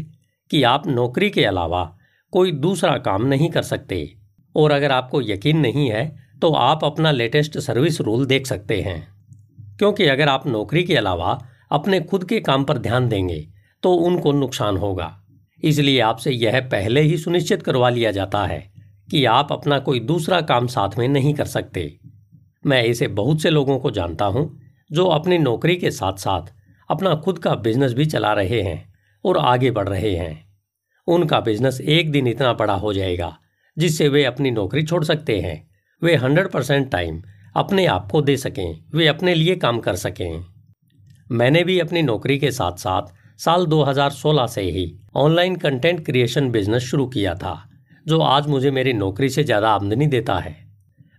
कि 0.51 0.63
आप 0.63 0.87
नौकरी 0.87 1.29
के 1.29 1.45
अलावा 1.45 1.97
कोई 2.33 2.51
दूसरा 2.51 2.97
काम 2.97 3.25
नहीं 3.25 3.49
कर 3.49 3.61
सकते। 3.61 4.13
और 4.55 4.71
अगर 4.71 4.91
आपको 4.91 5.21
यकीन 5.21 5.57
नहीं 5.57 5.89
है 5.89 6.05
तो 6.41 6.51
आप 6.53 6.83
अपना 6.83 7.11
लेटेस्ट 7.11 7.57
सर्विस 7.57 7.99
रूल 8.01 8.25
देख 8.25 8.47
सकते 8.47 8.81
हैं। 8.81 9.01
क्योंकि 9.79 10.05
अगर 10.05 10.29
आप 10.29 10.47
नौकरी 10.47 10.83
के 10.83 10.95
अलावा 10.95 11.37
अपने 11.71 11.99
खुद 12.01 12.23
के 12.23 12.39
काम 12.39 12.63
पर 12.63 12.77
ध्यान 12.77 13.07
देंगे 13.09 13.45
तो 13.83 13.93
उनको 13.93 14.31
नुकसान 14.31 14.77
होगा। 14.77 15.11
इसलिए 15.63 15.99
आपसे 15.99 16.31
यह 16.31 16.59
पहले 16.61 17.01
ही 17.01 17.17
सुनिश्चित 17.17 17.63
करवा 17.63 17.89
लिया 17.89 18.11
जाता 18.11 18.45
है 18.45 18.59
कि 19.11 19.23
आप 19.25 19.51
अपना 19.51 19.79
कोई 19.79 19.99
दूसरा 19.99 20.41
काम 20.41 20.67
साथ 20.67 20.97
में 20.97 21.07
नहीं 21.07 21.33
कर 21.33 21.45
सकते। 21.45 21.99
मैं 22.65 22.83
ऐसे 22.83 23.07
बहुत 23.07 23.41
से 23.41 23.49
लोगों 23.49 23.77
को 23.79 23.91
जानता 23.91 24.25
हूँ, 24.25 24.59
जो 24.91 25.05
अपनी 25.05 25.37
नौकरी 25.37 25.75
के 25.75 25.91
साथ 25.91 26.13
साथ 26.13 26.53
अपना 26.89 27.15
खुद 27.15 27.39
का 27.39 27.55
बिज़नेस 27.55 27.93
भी 27.93 28.05
चला 28.05 28.33
रहे 28.33 28.61
हैं 28.61 28.93
और 29.25 29.37
आगे 29.37 29.71
बढ़ 29.71 29.89
रहे 29.89 30.15
हैं। 30.15 30.52
उनका 31.07 31.39
बिज़नेस 31.41 31.79
एक 31.81 32.11
दिन 32.11 32.27
इतना 32.27 32.53
बड़ा 32.53 32.73
हो 32.75 32.93
जाएगा, 32.93 33.35
जिससे 33.77 34.07
वे 34.09 34.23
अपनी 34.25 34.51
नौकरी 34.51 34.83
छोड़ 34.83 35.03
सकते 35.03 35.39
हैं। 35.41 35.61
वे 36.01 36.15
हंड्रेड 36.15 36.47
परसेंट 36.49 36.89
टाइम 36.91 37.21
अपने 37.55 37.85
आप 37.87 38.07
को 38.11 38.21
दे 38.21 38.35
सकें, 38.37 38.75
वे 38.93 39.07
अपने 39.07 39.35
लिए 39.35 39.55
काम 39.57 39.79
कर 39.79 39.95
सकें। 39.97 40.43
मैंने 41.29 41.63
भी 41.63 41.79
अपनी 41.79 42.01
नौकरी 42.01 42.37
के 42.39 42.51
साथ 42.51 42.77
साथ 42.77 43.13
साल 43.39 43.65
2016 43.65 44.47
से 44.47 44.61
ही 44.63 44.91
ऑनलाइन 45.15 45.55
कंटेंट 45.55 46.05
क्रिएशन 46.05 46.49
बिज़नेस 46.51 46.83
शुरू 46.83 47.05
किया 47.07 47.35
था, 47.35 47.69
जो 48.05 48.19
आज 48.19 48.47
मुझे 48.47 48.71
मेरी 48.71 48.93
नौकरी 48.93 49.29
से 49.29 49.43
ज़्यादा 49.43 49.69
आमदनी 49.71 50.07
देता 50.07 50.37
है। 50.39 50.55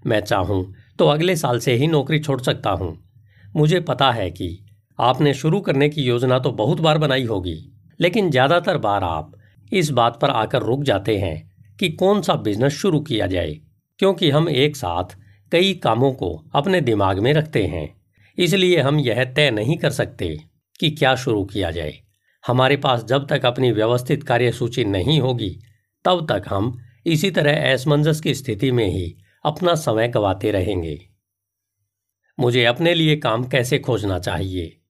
मैं 0.05 0.21
चाहूँ 0.23 0.65
तो 0.99 1.07
अगले 1.07 1.37
साल 1.37 1.59
से 1.59 1.75
ही 1.75 1.87
नौकरी 1.87 2.19
छोड़ 2.21 2.41
सकता 2.41 2.71
हूँ। 2.73 2.97
मुझे 3.55 3.81
पता 3.83 4.11
है 4.13 4.31
कि 4.31 4.59
आपने 4.99 5.33
शुरू 5.35 5.61
करने 5.61 5.89
की 5.89 6.03
योजना 6.03 6.39
तो 6.39 6.51
बहुत 6.53 6.81
बार 6.81 6.99
बनाई 6.99 7.25
होगी, 7.25 7.57
लेकिन 8.01 8.31
ज़्यादातर 8.31 8.79
बार 8.79 9.05
आप 9.05 9.33
इस 9.75 9.91
बात 9.91 10.19
पर 10.21 10.31
आकर 10.31 10.63
रुक 10.63 10.83
जाते 10.83 11.19
हैं 11.19 11.55
कि 11.81 11.89
कौन 11.89 12.23
सा 12.23 12.35
बिज़नेस 12.35 12.73
शुरू 12.73 13.01
किया 13.01 13.27
जाए, 13.27 13.55
क्योंकि 13.99 14.31
हम 14.31 14.49
एक 14.49 14.77
साथ 14.77 15.17
कई 15.53 15.75
कामों 15.75 16.13
को 16.13 16.45
अपने 16.55 16.81
दिमाग 16.81 17.19
में 17.19 17.33
रखते 17.33 17.67
हैं। 17.67 17.89
इसलिए 18.39 18.81
हम 18.81 18.99
यह 18.99 19.25
तय 19.25 19.51
नहीं 19.51 19.77
कर 19.77 19.91
सकते 19.91 20.39
कि 20.81 20.91
क्या 20.91 21.15
शुरू 21.15 21.45
किया 21.45 21.71
जाए। 21.71 22.01
हमारे 22.47 22.77
पास 22.77 23.05
जब 23.05 23.27
तक 23.27 23.45
अपनी 23.45 23.73
व्यवस्थित 23.73 24.23
कार्यसूची 24.23 24.85
नहीं 24.85 25.21
होगी, 25.21 25.59
तब 26.05 26.27
तक 26.31 26.43
हम 26.49 26.79
इसी 27.07 27.31
तरह 27.31 27.73
असमंजस 27.73 28.21
की 28.21 28.35
स्थिति 28.35 28.71
में 28.73 28.87
ही 28.87 29.17
अपना 29.45 29.75
समय 29.75 30.09
गवाते 30.09 30.51
रहेंगे। 30.51 31.09
मुझे 32.41 32.65
अपने 32.65 32.95
लिए 32.95 33.17
काम 33.17 33.45
कैसे 33.45 33.79
खोजना 33.79 34.19
चाहिए? 34.19 34.81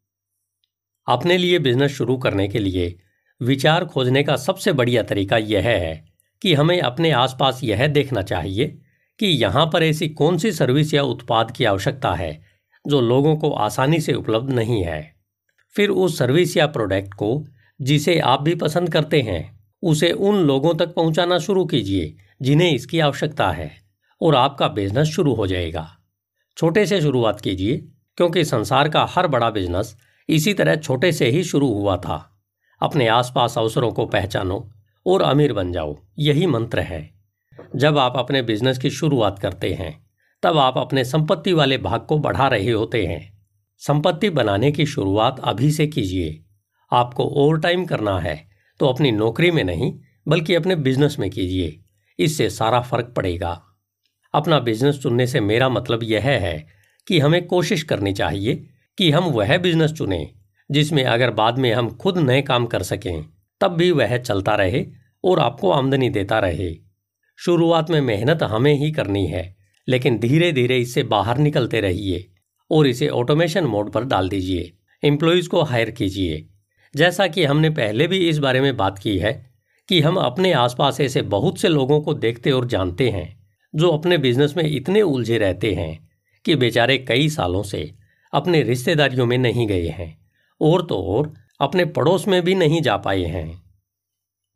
अपने 1.08 1.38
लिए 1.38 1.58
बिज़नेस 1.58 1.90
शुरू 1.90 2.16
करने 2.16 2.48
के 2.48 2.58
लिए 2.58 2.98
विचार 3.40 3.84
खोजने 3.84 4.22
का 4.22 4.36
सबसे 4.36 4.72
बढ़िया 4.72 5.02
तरीका 5.02 5.36
यह 5.36 5.62
है 5.62 6.04
कि 6.42 6.54
हमें 6.54 6.80
अपने 6.80 7.10
आसपास 7.10 7.60
यह 7.64 7.86
देखना 7.86 8.22
चाहिए 8.22 8.78
कि 9.18 9.26
यहाँ 9.26 9.70
पर 9.72 9.82
ऐसी 9.82 10.08
कौन 10.08 10.38
सी 10.38 10.52
सर्विस 10.52 10.94
या 10.94 11.02
उत्पाद 11.02 11.50
की 11.50 11.64
आवश्यकता 11.64 12.14
है, 12.14 12.44
जो 12.86 13.00
लोगों 13.00 13.36
को 13.36 13.50
आसानी 13.50 14.00
से 14.00 14.12
उपलब्ध 14.12 14.52
नहीं 14.52 14.84
है। 14.84 15.14
फिर 15.76 15.90
उस 15.90 16.18
सर्विस 16.18 16.56
या 16.56 16.66
प्रोडक्ट 16.66 17.14
को, 17.14 17.46
जिसे 17.80 18.18
आप 18.18 18.42
भी 18.42 18.54
पसंद 18.54 18.92
करते 18.92 19.22
हैं, 19.22 19.60
उसे 19.82 20.12
उन 20.12 20.36
लोगों 20.36 20.74
तक 20.74 20.94
पहुंचाना 20.94 21.38
शुरू 21.38 21.64
कीजिए, 21.64 22.16
जिन्हें 22.42 22.72
इसकी 22.72 23.00
आवश्यकता 23.00 23.50
है, 23.50 23.70
और 24.22 24.34
आपका 24.34 24.68
बिज़नेस 24.68 25.08
शुरू 25.08 25.34
हो 25.34 25.46
जाएगा। 25.46 25.96
छोटे 26.56 26.86
से 26.86 27.00
शुरुआत 27.00 27.40
कीजिए, 27.40 27.76
क्योंकि 28.16 28.44
संसार 28.44 28.88
का 28.88 29.06
हर 29.10 29.26
बड़ा 29.26 29.50
बिज़नेस 29.50 29.96
इसी 30.28 30.54
तरह 30.54 30.76
छोटे 30.76 31.12
से 31.12 31.30
ही 31.30 31.44
शुरू 31.44 31.72
हुआ 31.72 31.96
था। 31.96 32.33
अपने 32.82 33.08
आसपास 33.08 33.58
अवसरों 33.58 33.92
को 33.92 34.06
पहचानो 34.06 34.70
और 35.06 35.22
अमीर 35.22 35.52
बन 35.52 35.72
जाओ। 35.72 35.96
यही 36.18 36.46
मंत्र 36.46 36.80
है। 36.80 37.10
जब 37.76 37.98
आप 37.98 38.16
अपने 38.16 38.42
बिज़नेस 38.42 38.78
की 38.78 38.90
शुरुआत 38.90 39.38
करते 39.38 39.72
हैं, 39.74 40.06
तब 40.42 40.58
आप 40.58 40.78
अपने 40.78 41.04
संपत्ति 41.04 41.52
वाले 41.52 41.78
भाग 41.78 42.06
को 42.08 42.18
बढ़ा 42.18 42.48
रहे 42.48 42.70
होते 42.70 43.06
हैं। 43.06 43.32
संपत्ति 43.78 44.30
बनाने 44.30 44.72
की 44.72 44.86
शुरुआत 44.86 45.40
अभी 45.44 45.70
से 45.70 45.86
कीजिए। 45.86 46.40
आपको 46.92 47.24
ओवर 47.24 47.58
टाइम 47.58 47.84
करना 47.84 48.18
है 48.20 48.48
तो 48.80 48.86
अपनी 48.86 49.12
नौकरी 49.12 49.50
में 49.50 49.64
नहीं, 49.64 49.92
बल्कि 50.28 50.54
अपने 50.54 50.76
बिज़नेस 50.76 51.16
में 51.18 51.30
कीजिए। 51.30 51.80
इससे 52.18 52.50
सारा 52.50 52.80
फ़र्क 52.80 53.12
पड़ेगा। 53.16 53.62
अपना 54.34 54.58
बिज़नेस 54.58 54.98
चुनने 54.98 55.26
से 55.26 55.40
मेरा 55.40 55.68
मतलब 55.68 56.02
यह 56.02 56.22
है 56.22 56.66
कि 57.06 57.18
हमें 57.18 57.46
कोशिश 57.46 57.82
करनी 57.82 58.12
चाहिए 58.12 58.66
कि 58.98 59.10
हम 59.10 59.24
वह 59.24 59.56
बिज़नेस 59.58 59.92
चुनें 59.92 60.32
जिसमें 60.74 61.04
अगर 61.04 61.30
बाद 61.30 61.58
में 61.58 61.72
हम 61.72 61.90
खुद 61.90 62.18
नए 62.18 62.42
काम 62.42 62.66
कर 62.66 62.82
सकें, 62.82 63.24
तब 63.60 63.68
भी 63.68 63.90
वह 63.90 64.16
चलता 64.16 64.54
रहे 64.54 64.86
और 65.24 65.40
आपको 65.40 65.70
आमदनी 65.70 66.10
देता 66.10 66.38
रहे। 66.38 66.74
शुरुआत 67.38 67.90
में 67.90 68.00
मेहनत 68.00 68.42
हमें 68.42 68.74
ही 68.74 68.92
करनी 68.92 69.26
है, 69.26 69.56
लेकिन 69.88 70.18
धीरे 70.18 70.52
धीरे 70.52 70.78
इससे 70.78 71.02
बाहर 71.02 71.38
निकलते 71.38 71.80
रहिए 71.80 72.30
और 72.70 72.86
इसे 72.86 73.08
ऑटोमेशन 73.08 73.64
मोड 73.64 73.92
पर 73.92 74.04
डाल 74.04 74.28
दीजिए। 74.28 74.72
एम्प्लॉयज़ 75.04 75.48
को 75.48 75.62
हायर 75.62 75.90
कीजिए। 75.90 76.48
जैसा 76.96 77.26
कि 77.26 77.44
हमने 77.44 77.70
पहले 77.70 78.06
भी 78.06 78.28
इस 78.28 78.38
बारे 78.38 78.60
में 78.60 78.76
बात 78.76 78.98
की 78.98 79.18
है 79.18 79.54
कि 79.88 80.00
हम 80.00 80.16
अपने 80.16 80.52
आसपास 80.52 81.00
ऐसे 81.00 81.22
बहुत 81.22 81.58
से 81.58 81.68
लोगों 81.68 82.00
को 82.00 82.14
देखते 82.14 82.50
और 82.50 82.66
जानते 82.66 83.10
हैं, 83.10 83.46
जो 83.74 83.88
अपने 83.88 84.18
बिज़नेस 84.18 84.56
में 84.56 84.64
इतने 84.64 85.02
उलझे 85.02 85.38
रहते 85.38 85.74
हैं 85.74 86.08
कि 86.44 86.54
बेचारे 86.54 86.98
कई 86.98 87.28
सालों 87.28 87.62
से 87.62 87.94
अपने 88.32 88.62
रिश्तेदारियों 88.62 89.26
में 89.26 89.38
नहीं 89.38 89.66
गए 89.66 89.88
हैं। 89.88 90.23
और 90.60 90.82
तो 90.82 91.02
और 91.02 91.32
अपने 91.60 91.84
पड़ोस 91.84 92.28
में 92.28 92.42
भी 92.42 92.54
नहीं 92.54 92.82
जा 92.82 92.96
पाए 92.96 93.24
हैं। 93.24 93.62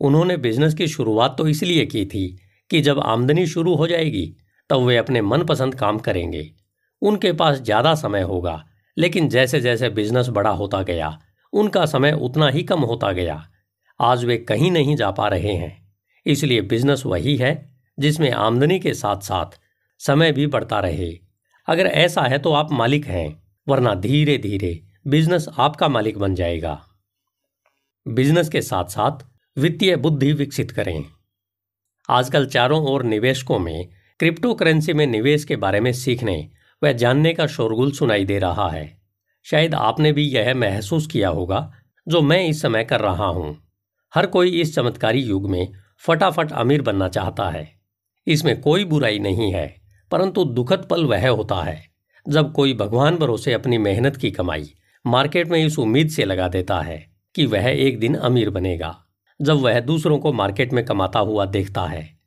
उन्होंने 0.01 0.37
बिज़नेस 0.37 0.75
की 0.75 0.89
शुरुआत 0.89 1.35
तो 1.39 1.47
इसलिए 1.49 1.87
की 1.87 2.05
थी 2.07 2.27
कि 2.71 2.81
जब 2.81 2.99
आमदनी 3.01 3.47
शुरू 3.47 3.75
हो 3.75 3.87
जाएगी, 3.87 4.27
तब 4.71 4.81
वे 4.81 4.97
अपने 4.97 5.23
मनपसंद 5.23 5.75
काम 5.75 5.99
करेंगे। 5.99 6.51
उनके 7.03 7.33
पास 7.33 7.59
ज़्यादा 7.59 7.95
समय 7.95 8.23
होगा, 8.23 8.65
लेकिन 8.97 9.29
जैसे 9.29 9.61
जैसे 9.61 9.89
बिज़नेस 9.89 10.29
बड़ा 10.29 10.51
होता 10.51 10.83
गया, 10.83 11.19
उनका 11.53 11.87
समय 11.87 12.13
उतना 12.13 12.49
ही 12.49 12.63
कम 12.63 12.81
होता 12.81 13.13
गया। 13.13 13.45
आज 14.01 14.25
वे 14.25 14.37
कहीं 14.39 14.71
नहीं 14.71 14.97
जा 14.97 15.11
पा 15.11 15.29
रहे 15.29 15.53
हैं। 15.53 15.77
इसलिए 16.27 16.61
बिज़नेस 16.61 17.03
वही 17.07 17.37
है 17.37 17.71
जिसमें 17.99 18.31
आमदनी 18.31 18.79
के 18.81 18.95
साथ 18.95 19.21
साथ 19.21 19.59
समय 20.01 20.33
भी 20.33 20.47
बढ़ता 20.47 20.81
रहे। 20.81 21.13
अगर 21.69 21.87
ऐसा 21.87 22.23
है 22.23 22.39
तो 22.39 22.53
आप 22.53 22.73
मालिक 22.73 23.07
हैं, 23.07 23.43
वरना 23.67 23.95
धीरे 23.95 24.37
धीरे 24.39 24.81
बिज़नेस 25.09 25.47
आपका 25.59 25.89
मालिक 25.89 26.19
बन 26.19 26.35
जाएगा। 26.35 26.81
बिज़नेस 28.07 28.49
के 28.49 28.61
साथ 28.63 28.85
साथ 28.85 29.25
वित्तीय 29.57 29.97
बुद्धि 29.97 30.33
विकसित 30.33 30.71
करें। 30.71 31.05
आजकल 32.09 32.47
चारों 32.47 32.83
ओर 32.87 33.03
निवेशकों 33.03 33.59
में 33.59 33.89
क्रिप्टो 34.21 34.53
करेंसी 34.55 34.93
में 34.93 35.07
निवेश 35.07 35.45
के 35.45 35.57
बारे 35.57 35.81
में 35.81 35.93
सीखने 35.93 36.37
व 36.83 36.93
जानने 36.93 37.33
का 37.35 37.47
शोरगुल 37.47 37.93
सुनाई 37.93 38.25
दे 38.25 38.39
रहा 38.39 38.69
है। 38.71 38.87
शायद 39.47 39.75
आपने 39.75 40.13
भी 40.13 40.29
यह 40.29 40.55
महसूस 40.55 41.07
किया 41.07 41.29
होगा 41.29 41.73
जो 42.07 42.23
मैं 42.23 42.45
इस 42.49 42.63
समय 42.63 42.85
कर 42.85 43.01
रहा 43.01 43.27
हूँ। 43.27 43.57
हर 44.15 44.27
कोई 44.27 44.61
इस 44.61 44.75
चमत्कारी 44.75 45.23
युग 45.23 45.51
में 45.51 45.69
फटाफट 45.99 46.53
अमीर 46.55 46.83
बनना 46.83 47.09
चाहता 47.09 47.49
है। 47.51 47.69
इसमें 48.27 48.61
कोई 48.61 48.85
बुराई 48.85 49.19
नहीं 49.19 49.53
है, 49.53 49.75
परंतु 50.11 50.45
दुखद 50.45 50.87
पल 50.91 51.05
वह 51.05 51.29
होता 51.29 51.63
है 51.63 51.83
जब 52.27 52.53
कोई 52.53 52.75
भगवान 52.75 53.17
भरोसे 53.17 53.53
अपनी 53.53 53.79
मेहनत 53.79 54.17
की 54.17 54.31
कमाई 54.31 54.75
मार्केट 55.05 55.49
में 55.49 55.65
इस 55.67 55.79
उम्मीद 55.79 56.09
से 56.09 56.25
लगा 56.25 56.49
देता 56.49 56.81
है 56.81 57.07
कि 57.35 57.47
वह 57.47 57.69
एक 57.69 57.99
दिन 58.01 58.15
अमीर 58.15 58.51
बनेगा, 58.51 58.95
जब 59.41 59.57
वह 59.57 59.81
दूसरों 59.81 60.19
को 60.19 60.33
मार्केट 60.33 60.73
में 60.73 60.85
कमाता 60.85 61.19
हुआ 61.19 61.45
देखता 61.47 61.85
है। 61.87 62.19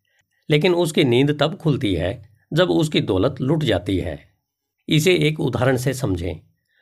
लेकिन 0.50 0.74
उसकी 0.74 1.04
नींद 1.04 1.38
तब 1.40 1.56
खुलती 1.56 1.94
है, 1.96 2.30
जब 2.54 2.70
उसकी 2.70 3.02
दौलत 3.02 3.42
लुट 3.42 3.64
जाती 3.64 3.98
है। 3.98 4.20
इसे 4.90 5.16
एक 5.16 5.40
उदाहरण 5.40 5.78
से 5.78 5.94
समझें। 5.94 6.40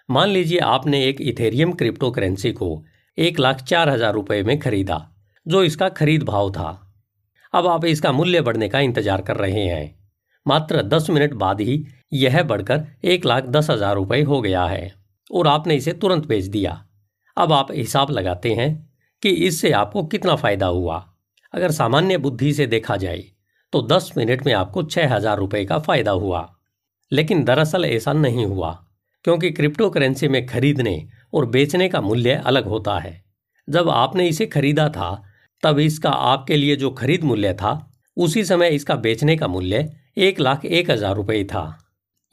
मान 0.09 0.29
लीजिए 0.29 0.59
आपने 0.59 1.03
एक 1.05 1.21
इथेरियम 1.21 1.71
क्रिप्टो 1.71 2.11
करेंसी 2.11 2.51
को 2.51 2.83
एक 3.17 3.39
लाख 3.39 3.61
चार 3.61 3.89
हज़ार 3.89 4.13
रुपये 4.13 4.43
में 4.43 4.57
खरीदा, 4.59 5.09
जो 5.45 5.63
इसका 5.63 5.89
खरीद 5.89 6.23
भाव 6.23 6.51
था। 6.51 6.95
अब 7.53 7.67
आप 7.67 7.85
इसका 7.85 8.11
मूल्य 8.11 8.41
बढ़ने 8.41 8.69
का 8.69 8.79
इंतज़ार 8.79 9.21
कर 9.21 9.37
रहे 9.37 9.65
हैं। 9.65 9.99
मात्र 10.45 10.81
दस 10.81 11.09
मिनट 11.09 11.33
बाद 11.33 11.61
ही 11.61 11.85
यह 12.13 12.41
बढ़कर 12.43 12.85
एक 13.03 13.25
लाख 13.25 13.45
दस 13.45 13.69
हज़ार 13.69 13.95
रुपये 13.95 14.21
हो 14.23 14.41
गया 14.41 14.65
है। 14.65 14.98
और 15.31 15.47
आपने 15.47 15.75
इसे 15.75 15.93
तुरंत 15.93 16.25
बेच 16.25 16.45
दिया। 16.45 16.83
अब 17.37 17.53
आप 17.53 17.71
हिसाब 17.71 18.11
लगाते 18.11 18.53
हैं 18.53 18.69
कि 19.23 19.29
इससे 19.29 19.71
आपको 19.73 20.03
कितना 20.05 20.35
फ़ायदा 20.35 20.67
हुआ। 20.67 21.05
अगर 21.53 21.71
सामान्य 21.71 22.17
बुद्धि 22.19 22.53
से 22.53 22.65
देखा 22.67 22.97
जाए 22.97 23.23
तो 23.73 23.81
दस 23.83 24.11
मिनट 24.17 24.45
में 24.45 24.53
आपको 24.53 24.83
छह 24.83 25.13
हज़ार 25.13 25.37
रुपये 25.37 25.63
का 25.65 25.77
फ़ायदा 25.79 26.11
हुआ। 26.13 26.47
लेकिन 27.11 27.43
दरअसल 27.43 27.85
ऐसा 27.85 28.13
नहीं 28.13 28.45
हुआ, 28.45 28.71
क्योंकि 29.25 29.51
क्रिप्टो 29.51 29.89
करेंसी 29.89 30.27
में 30.27 30.45
खरीदने 30.47 31.07
और 31.33 31.45
बेचने 31.47 31.87
का 31.89 32.01
मूल्य 32.01 32.33
अलग 32.45 32.67
होता 32.67 32.97
है। 32.99 33.21
जब 33.67 33.89
आपने 33.89 34.27
इसे 34.27 34.45
खरीदा 34.47 34.87
था, 34.89 35.23
तब 35.63 35.79
इसका 35.79 36.09
आपके 36.09 36.57
लिए 36.57 36.75
जो 36.75 36.89
खरीद 36.91 37.23
मूल्य 37.23 37.53
था, 37.53 37.91
उसी 38.17 38.43
समय 38.45 38.69
इसका 38.69 38.95
बेचने 38.97 39.35
का 39.37 39.47
मूल्य 39.47 39.89
एक 40.17 40.39
लाख 40.39 40.65
एक 40.65 40.91
हज़ार 40.91 41.15
रुपये 41.15 41.43
था। 41.43 41.77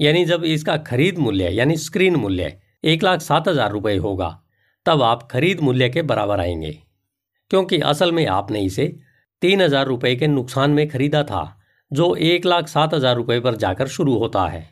यानी 0.01 0.25
जब 0.25 0.45
इसका 0.45 0.77
खरीद 0.79 1.19
मूल्य, 1.19 1.49
यानी 1.51 1.77
स्क्रीन 1.79 2.17
मूल्य 2.17 2.59
एक 2.85 3.03
लाख 3.03 3.21
सात 3.21 3.49
हज़ार 3.49 3.71
रुपये 3.71 3.97
होगा, 3.97 4.29
तब 4.87 5.03
आप 5.03 5.29
खरीद 5.31 5.61
मूल्य 5.61 5.89
के 5.89 6.03
बराबर 6.03 6.41
आएँगे। 6.41 6.79
क्योंकि 7.51 7.79
असल 7.81 8.12
में 8.12 8.27
आपने 8.27 8.61
इसे 8.61 8.87
तीन 9.43 9.61
हज़ार 9.61 9.87
रुपये 9.87 10.15
के 10.17 10.27
नुकसान 10.27 10.71
में 10.71 10.89
खरीदा 10.89 11.23
था, 11.23 11.59
जो 11.91 12.15
एक 12.17 12.47
लाख 12.47 12.69
सात 12.69 12.95
हज़ार 12.95 13.17
रुपये 13.17 13.41
पर 13.41 13.57
जाकर 13.57 13.89
शुरू 13.89 14.17
होता 14.19 14.47
है। 14.47 14.67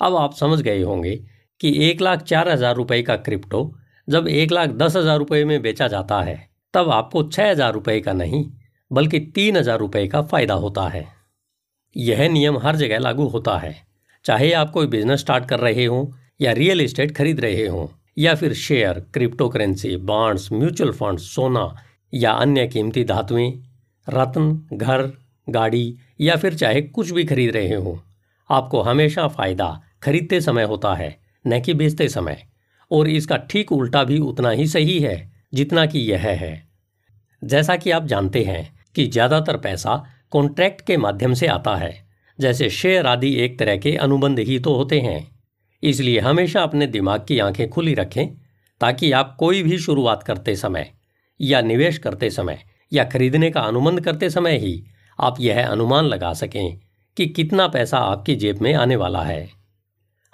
अब 0.00 0.16
आप 0.16 0.34
समझ 0.34 0.60
गए 0.60 0.82
होंगे 0.82 1.14
कि 1.60 1.72
एक 1.88 2.00
लाख 2.00 2.22
चार 2.22 2.48
हज़ार 2.48 2.74
रुपये 2.74 3.02
का 3.02 3.16
क्रिप्टो 3.18 3.70
जब 4.08 4.28
एक 4.28 4.52
लाख 4.52 4.70
दस 4.72 4.96
हज़ार 4.96 5.18
रुपये 5.18 5.44
में 5.44 5.60
बेचा 5.62 5.88
जाता 5.88 6.20
है, 6.20 6.38
तब 6.74 6.90
आपको 6.90 7.22
छह 7.22 7.50
हज़ार 7.50 7.72
रुपये 7.72 8.00
का 8.00 8.12
नहीं, 8.12 8.44
बल्कि 8.90 9.20
तीन 9.34 9.56
हज़ार 9.56 9.78
रुपये 9.78 10.06
का 10.08 10.22
फ़ायदा 10.22 10.54
होता 10.54 10.86
है। 10.88 11.06
यह 11.96 12.28
नियम 12.28 12.58
हर 12.58 12.76
जगह 12.76 12.98
लागू 12.98 13.26
होता 13.28 13.56
है। 13.58 13.74
चाहे 14.24 14.52
आप 14.52 14.70
कोई 14.70 14.86
बिज़नेस 14.86 15.20
स्टार्ट 15.20 15.48
कर 15.48 15.60
रहे 15.60 15.84
हों 15.84 16.04
या 16.40 16.52
रियल 16.52 16.80
एस्टेट 16.80 17.16
खरीद 17.16 17.40
रहे 17.40 17.66
हों, 17.66 17.86
या 18.18 18.34
फिर 18.34 18.52
share 18.54 19.00
crypto 19.14 19.48
currency 19.48 19.96
bonds 19.96 20.50
mutual 20.52 20.92
fund 20.92 21.18
सोना 21.18 21.74
या 22.12 22.32
अन्य 22.32 22.66
कीमती 22.66 23.04
धातुएँ, 23.04 23.50
रत्न, 24.06 24.52
घर, 24.72 25.10
गाड़ी 25.46 25.96
या 26.20 26.36
फिर 26.36 26.54
चाहे 26.54 26.80
कुछ 26.82 27.10
भी 27.10 27.24
खरीद 27.24 27.54
रहे 27.56 27.74
हों, 27.74 27.96
आपको 28.50 28.80
हमेशा 28.82 29.26
फ़ायदा 29.28 29.80
खरीदते 30.02 30.40
समय 30.40 30.64
होता 30.64 30.94
है, 30.94 31.16
न 31.44 31.60
कि 31.60 31.74
बेचते 31.74 32.08
समय। 32.08 32.42
और 32.90 33.08
इसका 33.08 33.36
ठीक 33.50 33.72
उल्टा 33.72 34.02
भी 34.04 34.18
उतना 34.18 34.50
ही 34.50 34.66
सही 34.66 34.98
है, 35.00 35.32
जितना 35.54 35.86
कि 35.86 35.98
यह 36.00 36.20
है। 36.20 36.68
जैसा 37.42 37.76
कि 37.76 37.90
आप 37.90 38.06
जानते 38.06 38.42
हैं 38.44 38.68
कि 38.94 39.06
ज़्यादातर 39.06 39.56
पैसा 39.56 40.04
कॉन्ट्रैक्ट 40.30 40.80
के 40.80 40.96
माध्यम 40.96 41.34
से 41.34 41.46
आता 41.46 41.74
है, 41.76 41.92
जैसे 42.38 42.68
शेयर 42.70 43.06
आदि 43.06 43.34
एक 43.34 43.58
तरह 43.58 43.76
के 43.76 43.94
अनुबंध 43.96 44.38
ही 44.38 44.58
तो 44.58 44.74
होते 44.74 45.00
हैं। 45.00 45.20
इसलिए 45.82 46.20
हमेशा 46.20 46.62
अपने 46.62 46.86
दिमाग 46.86 47.24
की 47.28 47.38
आँखें 47.38 47.70
खुली 47.70 47.94
रखें, 47.94 48.26
ताकि 48.80 49.12
आप 49.12 49.36
कोई 49.40 49.62
भी 49.62 49.78
शुरुआत 49.78 50.22
करते 50.22 50.56
समय, 50.56 50.92
या 51.40 51.60
निवेश 51.60 51.98
करते 51.98 52.30
समय, 52.30 52.62
या 52.92 53.04
खरीदने 53.04 53.50
का 53.50 53.60
अनुबंध 53.60 54.00
करते 54.00 54.30
समय 54.30 54.58
ही 54.58 54.84
आप 55.20 55.40
यह 55.40 55.68
अनुमान 55.68 56.04
लगा 56.04 56.32
सकें 56.32 56.80
कि 57.16 57.26
कितना 57.26 57.68
पैसा 57.68 57.98
आपकी 57.98 58.36
जेब 58.36 58.58
में 58.62 58.74
आने 58.74 58.96
वाला 58.96 59.22
है। 59.22 59.50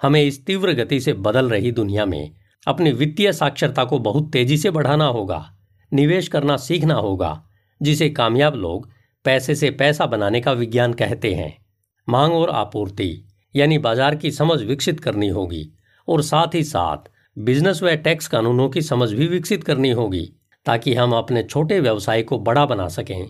हमें 0.01 0.23
इस 0.23 0.45
तीव्र 0.45 0.73
गति 0.73 0.99
से 0.99 1.13
बदल 1.13 1.49
रही 1.49 1.71
दुनिया 1.71 2.05
में 2.05 2.31
अपनी 2.67 2.91
वित्तीय 2.91 3.33
साक्षरता 3.33 3.85
को 3.85 3.99
बहुत 3.99 4.31
तेज़ी 4.33 4.57
से 4.57 4.71
बढ़ाना 4.71 5.05
होगा, 5.05 5.57
निवेश 5.93 6.27
करना 6.27 6.57
सीखना 6.57 6.93
होगा, 6.93 7.43
जिसे 7.81 8.09
कामयाब 8.09 8.55
लोग 8.55 8.89
पैसे 9.25 9.55
से 9.55 9.71
पैसा 9.71 10.05
बनाने 10.05 10.41
का 10.41 10.51
विज्ञान 10.51 10.93
कहते 10.93 11.33
हैं। 11.33 11.65
मांग 12.09 12.33
और 12.33 12.49
आपूर्ति 12.49 13.27
यानी 13.55 13.77
बाज़ार 13.77 14.15
की 14.15 14.31
समझ 14.31 14.61
विकसित 14.61 14.99
करनी 14.99 15.27
होगी 15.29 15.67
और 16.07 16.21
साथ 16.21 16.55
ही 16.55 16.63
साथ 16.63 17.09
बिज़नेस 17.37 17.81
व 17.83 17.95
टैक्स 17.95 18.27
कानूनों 18.27 18.69
की 18.69 18.81
समझ 18.81 19.11
भी 19.11 19.27
विकसित 19.27 19.63
करनी 19.63 19.91
होगी 19.91 20.25
ताकि 20.65 20.93
हम 20.93 21.13
अपने 21.13 21.43
छोटे 21.43 21.79
व्यवसाय 21.79 22.23
को 22.23 22.39
बड़ा 22.39 22.65
बना 22.65 22.87
सकें। 22.87 23.27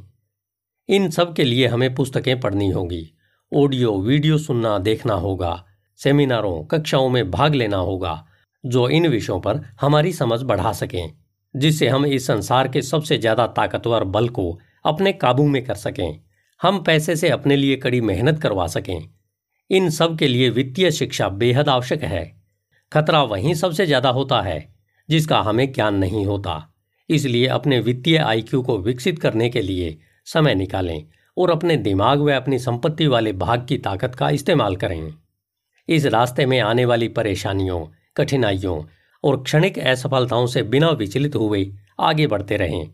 इन 0.89 1.09
सब 1.09 1.33
के 1.35 1.43
लिए 1.43 1.67
हमें 1.67 1.93
पुस्तकें 1.95 2.39
पढ़नी 2.39 2.69
होगी, 2.69 3.13
ऑडियो, 3.51 3.97
वीडियो 3.99 4.37
सुनना, 4.37 4.77
देखना 4.79 5.13
होगा, 5.13 5.63
सेमिनारों, 5.99 6.63
कक्षाओं 6.63 7.09
में 7.09 7.31
भाग 7.31 7.55
लेना 7.55 7.77
होगा, 7.77 8.25
जो 8.63 8.87
इन 8.89 9.07
विषयों 9.07 9.39
पर 9.39 9.61
हमारी 9.81 10.13
समझ 10.13 10.41
बढ़ा 10.41 10.71
सकें, 10.71 11.11
जिससे 11.55 11.87
हम 11.87 12.05
इस 12.05 12.27
संसार 12.27 12.67
के 12.67 12.81
सबसे 12.81 13.17
ज़्यादा 13.17 13.47
ताकतवर 13.47 14.03
बल 14.03 14.29
को 14.29 14.59
अपने 14.85 15.13
काबू 15.13 15.47
में 15.47 15.63
कर 15.65 15.75
सकें। 15.75 16.19
हम 16.61 16.79
पैसे 16.83 17.15
से 17.15 17.29
अपने 17.29 17.55
लिए 17.55 17.75
कड़ी 17.75 18.01
मेहनत 18.01 18.39
करवा 18.39 18.67
सकें। 18.67 19.09
इन 19.69 19.89
सब 19.89 20.17
के 20.17 20.27
लिए 20.27 20.49
वित्तीय 20.49 20.91
शिक्षा 20.91 21.29
बेहद 21.29 21.69
आवश्यक 21.69 22.03
है। 22.03 22.25
खतरा 22.91 23.21
वहीं 23.23 23.53
सबसे 23.53 23.85
ज़्यादा 23.85 24.09
होता 24.09 24.41
है, 24.41 24.73
जिसका 25.09 25.39
हमें 25.39 25.71
ज्ञान 25.73 25.95
नहीं 25.95 26.25
होता। 26.25 26.73
इसलिए 27.09 27.47
अपने 27.47 27.79
वित्तीय 27.79 28.17
आईक्यू 28.17 28.61
को 28.61 28.77
विकसित 28.77 29.19
करने 29.19 29.49
के 29.49 29.61
लिए 29.61 29.97
समय 30.27 30.55
निकालें 30.55 31.03
और 31.37 31.51
अपने 31.51 31.77
दिमाग 31.77 32.19
व 32.19 32.31
अपनी 32.31 32.59
संपत्ति 32.59 33.07
वाले 33.07 33.33
भाग 33.33 33.65
की 33.69 33.77
ताकत 33.77 34.15
का 34.15 34.29
इस्तेमाल 34.29 34.75
करें। 34.75 35.13
इस 35.89 36.05
रास्ते 36.05 36.45
में 36.45 36.59
आने 36.59 36.85
वाली 36.85 37.07
परेशानियों, 37.07 37.85
कठिनाइयों 38.17 38.81
और 39.23 39.41
क्षणिक 39.43 39.79
असफलताओं 39.79 40.47
से 40.47 40.63
बिना 40.63 40.89
विचलित 40.89 41.35
हुए 41.35 41.65
आगे 41.99 42.27
बढ़ते 42.27 42.57
रहें। 42.57 42.87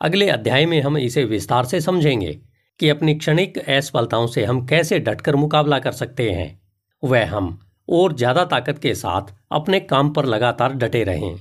अगले 0.00 0.28
अध्याय 0.28 0.66
में 0.66 0.80
हम 0.80 0.98
इसे 0.98 1.24
विस्तार 1.24 1.64
से 1.64 1.80
समझेंगे। 1.80 2.38
कि 2.80 2.88
अपनी 2.88 3.14
क्षणिक 3.14 3.58
असफलताओं 3.58 4.26
से 4.26 4.44
हम 4.44 4.64
कैसे 4.66 4.98
डटकर 4.98 5.36
मुकाबला 5.36 5.78
कर 5.78 5.92
सकते 5.92 6.30
हैं। 6.30 6.60
वह 7.02 7.30
हम 7.30 7.58
और 7.88 8.12
ज़्यादा 8.12 8.44
ताकत 8.44 8.78
के 8.78 8.94
साथ 8.94 9.34
अपने 9.52 9.80
काम 9.80 10.10
पर 10.10 10.24
लगातार 10.24 10.72
डटे 10.72 11.02
रहें। 11.04 11.36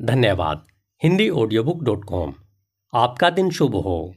धन्यवाद। 0.00 0.66
Hindi 1.02 1.28
audio 1.30 1.62
book 1.64 1.82
dot 1.84 2.04
com 2.04 2.34
आपका 2.92 3.30
दिन 3.30 3.50
शुभ 3.50 3.74
हो। 3.76 4.14